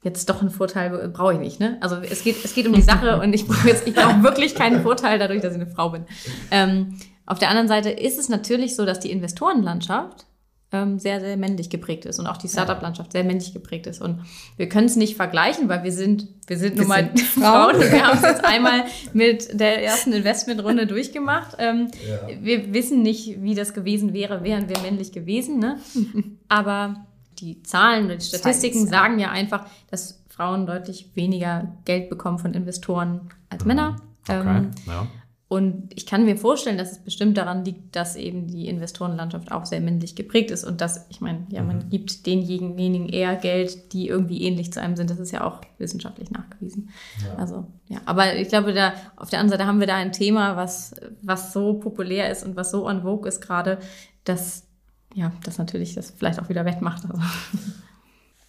jetzt 0.03 0.29
doch 0.29 0.41
einen 0.41 0.51
Vorteil 0.51 1.09
brauche 1.09 1.33
ich 1.33 1.39
nicht. 1.39 1.59
Ne? 1.59 1.77
Also 1.81 1.97
es 1.97 2.23
geht, 2.23 2.37
es 2.45 2.53
geht 2.53 2.67
um 2.67 2.73
die 2.73 2.81
Sache 2.81 3.19
und 3.21 3.33
ich 3.33 3.47
brauche 3.47 3.67
jetzt, 3.67 3.87
ich 3.87 3.95
brauche 3.95 4.21
wirklich 4.21 4.53
keinen 4.53 4.83
Vorteil 4.83 5.17
dadurch, 5.17 5.41
dass 5.41 5.55
ich 5.55 5.61
eine 5.61 5.69
Frau 5.69 5.89
bin. 5.89 6.05
Ähm, 6.51 6.99
auf 7.25 7.39
der 7.39 7.49
anderen 7.49 7.67
Seite 7.67 7.89
ist 7.89 8.19
es 8.19 8.29
natürlich 8.29 8.75
so, 8.75 8.85
dass 8.85 8.99
die 8.99 9.11
Investorenlandschaft 9.11 10.25
ähm, 10.71 10.99
sehr, 10.99 11.19
sehr 11.19 11.35
männlich 11.35 11.69
geprägt 11.69 12.05
ist 12.05 12.19
und 12.19 12.27
auch 12.27 12.37
die 12.37 12.47
Startup-Landschaft 12.47 13.11
sehr 13.11 13.23
männlich 13.23 13.53
geprägt 13.53 13.87
ist. 13.87 14.01
Und 14.01 14.21
wir 14.57 14.69
können 14.69 14.85
es 14.85 14.95
nicht 14.95 15.15
vergleichen, 15.15 15.67
weil 15.67 15.83
wir 15.83 15.91
sind, 15.91 16.27
wir 16.47 16.57
sind 16.57 16.75
wir 16.75 16.81
nun 16.81 16.87
mal 16.89 17.09
Frauen. 17.15 17.75
und 17.75 17.91
wir 17.91 18.05
haben 18.05 18.17
es 18.17 18.23
jetzt 18.23 18.45
einmal 18.45 18.83
mit 19.13 19.59
der 19.59 19.83
ersten 19.83 20.13
Investmentrunde 20.13 20.85
durchgemacht. 20.87 21.55
Ähm, 21.57 21.89
ja. 22.07 22.19
Wir 22.41 22.71
wissen 22.73 23.01
nicht, 23.01 23.41
wie 23.41 23.55
das 23.55 23.73
gewesen 23.73 24.13
wäre, 24.13 24.43
wären 24.43 24.69
wir 24.69 24.79
männlich 24.79 25.11
gewesen. 25.11 25.59
Ne? 25.59 25.79
Aber 26.49 27.05
die 27.39 27.63
Zahlen 27.63 28.05
oder 28.05 28.17
die 28.17 28.25
Statistiken 28.25 28.79
Science, 28.79 28.89
sagen 28.91 29.19
ja 29.19 29.31
einfach, 29.31 29.65
dass 29.89 30.21
Frauen 30.29 30.67
deutlich 30.67 31.09
weniger 31.15 31.75
Geld 31.85 32.09
bekommen 32.09 32.37
von 32.37 32.53
Investoren 32.53 33.29
als 33.49 33.65
Männer. 33.65 33.95
Okay. 34.27 34.57
Ähm, 34.57 34.71
ja. 34.85 35.07
Und 35.49 35.91
ich 35.95 36.05
kann 36.05 36.25
mir 36.25 36.37
vorstellen, 36.37 36.77
dass 36.77 36.91
es 36.91 36.99
bestimmt 36.99 37.35
daran 37.35 37.65
liegt, 37.65 37.95
dass 37.95 38.15
eben 38.15 38.45
die 38.45 38.67
Investorenlandschaft 38.67 39.51
auch 39.51 39.65
sehr 39.65 39.81
männlich 39.81 40.15
geprägt 40.15 40.51
ist 40.51 40.63
und 40.63 40.79
dass, 40.79 41.07
ich 41.09 41.21
meine, 41.21 41.47
ja, 41.49 41.63
man 41.63 41.77
mhm. 41.77 41.89
gibt 41.89 42.27
denjenigen 42.27 43.09
eher 43.09 43.35
Geld, 43.35 43.91
die 43.91 44.07
irgendwie 44.07 44.43
ähnlich 44.43 44.71
zu 44.71 44.79
einem 44.79 44.95
sind. 44.95 45.09
Das 45.09 45.17
ist 45.17 45.31
ja 45.31 45.43
auch 45.43 45.61
wissenschaftlich 45.79 46.29
nachgewiesen. 46.29 46.91
Ja. 47.25 47.33
Also, 47.33 47.65
ja. 47.87 47.97
Aber 48.05 48.35
ich 48.35 48.49
glaube, 48.49 48.73
da, 48.73 48.93
auf 49.15 49.31
der 49.31 49.39
anderen 49.39 49.57
Seite 49.57 49.67
haben 49.67 49.79
wir 49.79 49.87
da 49.87 49.95
ein 49.95 50.11
Thema, 50.11 50.55
was, 50.55 50.95
was 51.23 51.51
so 51.51 51.73
populär 51.73 52.29
ist 52.29 52.45
und 52.45 52.55
was 52.55 52.69
so 52.69 52.87
en 52.87 53.01
vogue 53.01 53.27
ist 53.27 53.41
gerade, 53.41 53.79
dass, 54.25 54.67
ja, 55.15 55.31
das 55.43 55.57
natürlich 55.57 55.95
das 55.95 56.13
vielleicht 56.15 56.39
auch 56.39 56.49
wieder 56.49 56.65
wettmacht. 56.65 57.05
Also. 57.09 57.19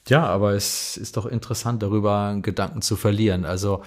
Ja, 0.07 0.27
aber 0.27 0.53
es 0.53 0.99
ist 0.99 1.17
doch 1.17 1.25
interessant, 1.25 1.83
darüber 1.83 2.37
Gedanken 2.43 2.83
zu 2.83 2.97
verlieren. 2.97 3.47
Also, 3.47 3.81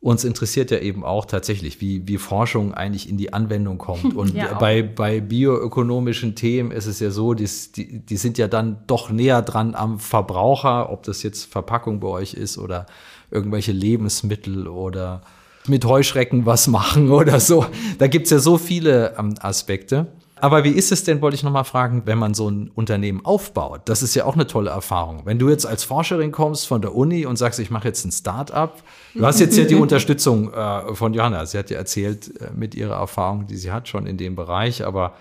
uns 0.00 0.24
interessiert 0.24 0.70
ja 0.70 0.78
eben 0.78 1.04
auch 1.04 1.26
tatsächlich, 1.26 1.80
wie, 1.82 2.08
wie 2.08 2.16
Forschung 2.16 2.72
eigentlich 2.72 3.08
in 3.08 3.18
die 3.18 3.32
Anwendung 3.34 3.76
kommt. 3.76 4.14
Und 4.16 4.34
ja, 4.34 4.54
bei, 4.54 4.82
bei 4.82 5.20
bioökonomischen 5.20 6.34
Themen 6.34 6.70
ist 6.70 6.86
es 6.86 7.00
ja 7.00 7.10
so, 7.10 7.34
die, 7.34 7.48
die, 7.76 8.00
die 8.00 8.16
sind 8.16 8.38
ja 8.38 8.48
dann 8.48 8.78
doch 8.86 9.10
näher 9.10 9.42
dran 9.42 9.74
am 9.74 9.98
Verbraucher, 9.98 10.90
ob 10.90 11.02
das 11.02 11.22
jetzt 11.22 11.44
Verpackung 11.44 12.00
bei 12.00 12.08
euch 12.08 12.34
ist 12.34 12.56
oder 12.56 12.86
irgendwelche 13.30 13.72
Lebensmittel 13.72 14.68
oder 14.68 15.20
mit 15.66 15.84
Heuschrecken 15.84 16.46
was 16.46 16.66
machen 16.68 17.10
oder 17.10 17.38
so. 17.38 17.66
Da 17.98 18.06
gibt's 18.06 18.30
ja 18.30 18.38
so 18.38 18.56
viele 18.56 19.14
ähm, 19.18 19.34
Aspekte. 19.40 20.06
Aber 20.40 20.64
wie 20.64 20.70
ist 20.70 20.92
es 20.92 21.04
denn, 21.04 21.20
wollte 21.20 21.34
ich 21.34 21.42
nochmal 21.42 21.64
fragen, 21.64 22.02
wenn 22.06 22.18
man 22.18 22.34
so 22.34 22.48
ein 22.48 22.70
Unternehmen 22.74 23.24
aufbaut? 23.24 23.82
Das 23.86 24.02
ist 24.02 24.14
ja 24.14 24.24
auch 24.24 24.34
eine 24.34 24.46
tolle 24.46 24.70
Erfahrung. 24.70 25.22
Wenn 25.24 25.38
du 25.38 25.48
jetzt 25.48 25.66
als 25.66 25.84
Forscherin 25.84 26.32
kommst 26.32 26.66
von 26.66 26.82
der 26.82 26.94
Uni 26.94 27.26
und 27.26 27.36
sagst, 27.36 27.58
ich 27.60 27.70
mache 27.70 27.88
jetzt 27.88 28.04
ein 28.04 28.12
Start-up, 28.12 28.82
du 29.14 29.24
hast 29.26 29.40
jetzt 29.40 29.56
ja 29.56 29.64
die 29.64 29.74
Unterstützung 29.76 30.52
äh, 30.52 30.94
von 30.94 31.14
Johanna. 31.14 31.46
Sie 31.46 31.58
hat 31.58 31.70
ja 31.70 31.78
erzählt 31.78 32.40
äh, 32.40 32.50
mit 32.54 32.74
ihrer 32.74 32.96
Erfahrung, 32.96 33.46
die 33.46 33.56
sie 33.56 33.72
hat 33.72 33.88
schon 33.88 34.06
in 34.06 34.16
dem 34.16 34.36
Bereich, 34.36 34.84
aber 34.84 35.14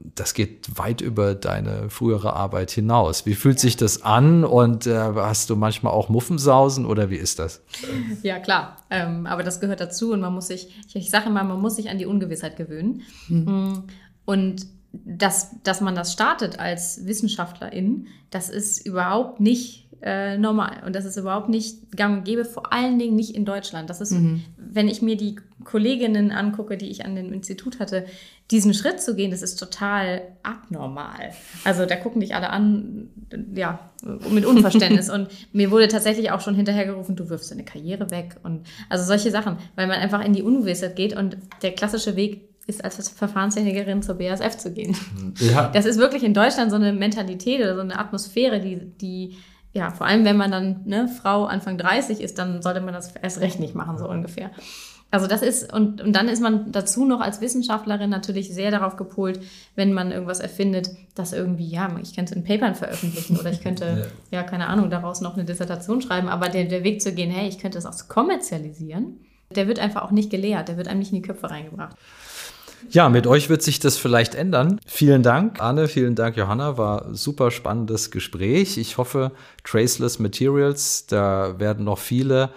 das 0.00 0.34
geht 0.34 0.78
weit 0.78 1.00
über 1.00 1.34
deine 1.34 1.90
frühere 1.90 2.34
Arbeit 2.34 2.70
hinaus. 2.70 3.26
Wie 3.26 3.34
fühlt 3.34 3.58
sich 3.58 3.76
das 3.76 4.02
an 4.02 4.44
und 4.44 4.86
äh, 4.86 4.96
hast 4.96 5.50
du 5.50 5.56
manchmal 5.56 5.92
auch 5.92 6.08
Muffensausen 6.08 6.86
oder 6.86 7.10
wie 7.10 7.16
ist 7.16 7.38
das? 7.38 7.62
Ja, 8.22 8.38
klar. 8.38 8.76
Ähm, 8.90 9.26
aber 9.26 9.42
das 9.42 9.60
gehört 9.60 9.80
dazu 9.80 10.12
und 10.12 10.20
man 10.20 10.32
muss 10.32 10.46
sich, 10.46 10.68
ich, 10.86 10.96
ich 10.96 11.10
sage 11.10 11.28
immer, 11.28 11.42
man 11.42 11.60
muss 11.60 11.76
sich 11.76 11.90
an 11.90 11.98
die 11.98 12.06
Ungewissheit 12.06 12.56
gewöhnen. 12.56 13.02
Mhm. 13.28 13.84
Und 14.28 14.66
dass, 14.92 15.62
dass 15.62 15.80
man 15.80 15.94
das 15.94 16.12
startet 16.12 16.58
als 16.58 17.06
Wissenschaftlerin, 17.06 18.08
das 18.28 18.50
ist 18.50 18.84
überhaupt 18.84 19.40
nicht 19.40 19.88
äh, 20.02 20.36
normal. 20.36 20.82
Und 20.84 20.94
das 20.94 21.06
ist 21.06 21.16
überhaupt 21.16 21.48
nicht 21.48 21.96
gang 21.96 22.18
und 22.18 22.24
gäbe, 22.24 22.44
vor 22.44 22.70
allen 22.70 22.98
Dingen 22.98 23.16
nicht 23.16 23.34
in 23.34 23.46
Deutschland. 23.46 23.88
Das 23.88 24.02
ist, 24.02 24.10
mhm. 24.10 24.44
wenn 24.58 24.86
ich 24.86 25.00
mir 25.00 25.16
die 25.16 25.36
Kolleginnen 25.64 26.30
angucke, 26.30 26.76
die 26.76 26.90
ich 26.90 27.06
an 27.06 27.16
dem 27.16 27.32
Institut 27.32 27.80
hatte, 27.80 28.04
diesen 28.50 28.74
Schritt 28.74 29.00
zu 29.00 29.16
gehen, 29.16 29.30
das 29.30 29.40
ist 29.40 29.56
total 29.56 30.20
abnormal. 30.42 31.32
Also 31.64 31.86
da 31.86 31.96
gucken 31.96 32.20
dich 32.20 32.34
alle 32.34 32.50
an, 32.50 33.08
ja, 33.54 33.78
mit 34.28 34.44
Unverständnis. 34.44 35.08
und 35.14 35.28
mir 35.54 35.70
wurde 35.70 35.88
tatsächlich 35.88 36.32
auch 36.32 36.42
schon 36.42 36.54
hinterhergerufen, 36.54 37.16
du 37.16 37.30
wirfst 37.30 37.50
deine 37.50 37.64
Karriere 37.64 38.10
weg. 38.10 38.36
Und 38.42 38.66
also 38.90 39.06
solche 39.06 39.30
Sachen, 39.30 39.56
weil 39.74 39.86
man 39.86 39.98
einfach 39.98 40.22
in 40.22 40.34
die 40.34 40.42
Ungewissheit 40.42 40.96
geht 40.96 41.16
und 41.16 41.38
der 41.62 41.72
klassische 41.72 42.14
Weg 42.14 42.47
ist, 42.68 42.84
als 42.84 43.08
Verfahrenstechnikerin 43.08 44.02
zur 44.02 44.16
BASF 44.16 44.58
zu 44.58 44.72
gehen. 44.72 44.96
Ja. 45.40 45.68
Das 45.68 45.86
ist 45.86 45.98
wirklich 45.98 46.22
in 46.22 46.34
Deutschland 46.34 46.70
so 46.70 46.76
eine 46.76 46.92
Mentalität 46.92 47.60
oder 47.60 47.74
so 47.74 47.80
eine 47.80 47.98
Atmosphäre, 47.98 48.60
die, 48.60 48.76
die 48.76 49.38
ja, 49.72 49.90
vor 49.90 50.06
allem 50.06 50.24
wenn 50.24 50.36
man 50.36 50.50
dann 50.50 50.82
ne, 50.84 51.08
Frau 51.08 51.44
Anfang 51.46 51.78
30 51.78 52.20
ist, 52.20 52.38
dann 52.38 52.62
sollte 52.62 52.80
man 52.80 52.94
das 52.94 53.14
erst 53.16 53.40
recht 53.40 53.58
nicht 53.58 53.74
machen, 53.74 53.98
so 53.98 54.08
ungefähr. 54.08 54.50
Also 55.10 55.26
das 55.26 55.40
ist, 55.40 55.72
und, 55.72 56.02
und 56.02 56.14
dann 56.14 56.28
ist 56.28 56.42
man 56.42 56.70
dazu 56.70 57.06
noch 57.06 57.20
als 57.20 57.40
Wissenschaftlerin 57.40 58.10
natürlich 58.10 58.52
sehr 58.52 58.70
darauf 58.70 58.96
gepolt, 58.96 59.40
wenn 59.74 59.94
man 59.94 60.12
irgendwas 60.12 60.40
erfindet, 60.40 60.90
dass 61.14 61.32
irgendwie, 61.32 61.68
ja, 61.68 61.88
ich 62.02 62.14
könnte 62.14 62.34
in 62.34 62.44
Papern 62.44 62.74
veröffentlichen 62.74 63.38
oder 63.38 63.50
ich 63.50 63.62
könnte, 63.62 64.10
ja. 64.30 64.40
ja, 64.40 64.42
keine 64.42 64.66
Ahnung, 64.66 64.90
daraus 64.90 65.22
noch 65.22 65.34
eine 65.34 65.46
Dissertation 65.46 66.02
schreiben, 66.02 66.28
aber 66.28 66.50
der, 66.50 66.64
der 66.64 66.84
Weg 66.84 67.00
zu 67.00 67.14
gehen, 67.14 67.30
hey, 67.30 67.48
ich 67.48 67.58
könnte 67.58 67.78
das 67.78 67.86
auch 67.86 68.08
kommerzialisieren, 68.08 69.20
der 69.54 69.66
wird 69.66 69.78
einfach 69.78 70.02
auch 70.02 70.10
nicht 70.10 70.28
gelehrt, 70.28 70.68
der 70.68 70.76
wird 70.76 70.88
einem 70.88 70.98
nicht 70.98 71.12
in 71.12 71.22
die 71.22 71.26
Köpfe 71.26 71.50
reingebracht. 71.50 71.96
Ja, 72.90 73.08
mit 73.08 73.26
euch 73.26 73.48
wird 73.48 73.62
sich 73.62 73.80
das 73.80 73.96
vielleicht 73.96 74.34
ändern. 74.34 74.80
Vielen 74.86 75.22
Dank, 75.22 75.60
Anne, 75.60 75.88
vielen 75.88 76.14
Dank, 76.14 76.36
Johanna. 76.36 76.78
War 76.78 77.14
super 77.14 77.50
spannendes 77.50 78.10
Gespräch. 78.10 78.78
Ich 78.78 78.96
hoffe, 78.98 79.32
Traceless 79.64 80.18
Materials, 80.18 81.06
da 81.06 81.58
werden 81.58 81.84
noch 81.84 81.98
viele 81.98 82.50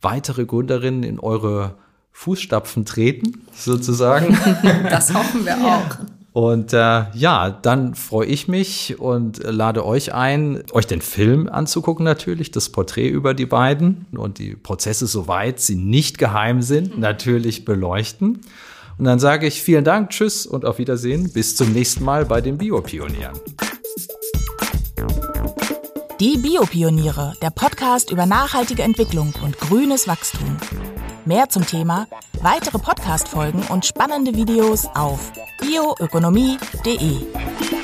weitere 0.00 0.44
Gründerinnen 0.44 1.02
in 1.02 1.18
eure 1.18 1.74
Fußstapfen 2.12 2.84
treten, 2.84 3.44
sozusagen. 3.54 4.36
Das 4.90 5.14
hoffen 5.14 5.44
wir 5.44 5.56
auch. 5.56 5.96
Und 6.32 6.72
äh, 6.72 7.04
ja, 7.12 7.50
dann 7.50 7.94
freue 7.94 8.26
ich 8.26 8.48
mich 8.48 8.98
und 8.98 9.42
lade 9.44 9.84
euch 9.84 10.14
ein, 10.14 10.62
euch 10.72 10.86
den 10.86 11.02
Film 11.02 11.48
anzugucken 11.48 12.04
natürlich, 12.04 12.50
das 12.50 12.70
Porträt 12.70 13.08
über 13.08 13.34
die 13.34 13.44
beiden 13.44 14.06
und 14.12 14.38
die 14.38 14.56
Prozesse, 14.56 15.06
soweit 15.06 15.60
sie 15.60 15.76
nicht 15.76 16.16
geheim 16.16 16.62
sind, 16.62 16.98
natürlich 16.98 17.66
beleuchten. 17.66 18.40
Und 19.02 19.06
dann 19.06 19.18
sage 19.18 19.48
ich 19.48 19.60
vielen 19.60 19.82
Dank, 19.82 20.10
tschüss 20.10 20.46
und 20.46 20.64
auf 20.64 20.78
Wiedersehen. 20.78 21.32
Bis 21.32 21.56
zum 21.56 21.72
nächsten 21.72 22.04
Mal 22.04 22.24
bei 22.24 22.40
den 22.40 22.56
Biopionieren. 22.56 23.32
Die 26.20 26.38
Biopioniere, 26.38 27.32
der 27.42 27.50
Podcast 27.50 28.12
über 28.12 28.26
nachhaltige 28.26 28.84
Entwicklung 28.84 29.34
und 29.42 29.58
grünes 29.58 30.06
Wachstum. 30.06 30.56
Mehr 31.24 31.48
zum 31.48 31.66
Thema, 31.66 32.06
weitere 32.42 32.78
Podcast-Folgen 32.78 33.64
und 33.70 33.84
spannende 33.84 34.36
Videos 34.36 34.86
auf 34.94 35.32
bioökonomie.de. 35.60 37.81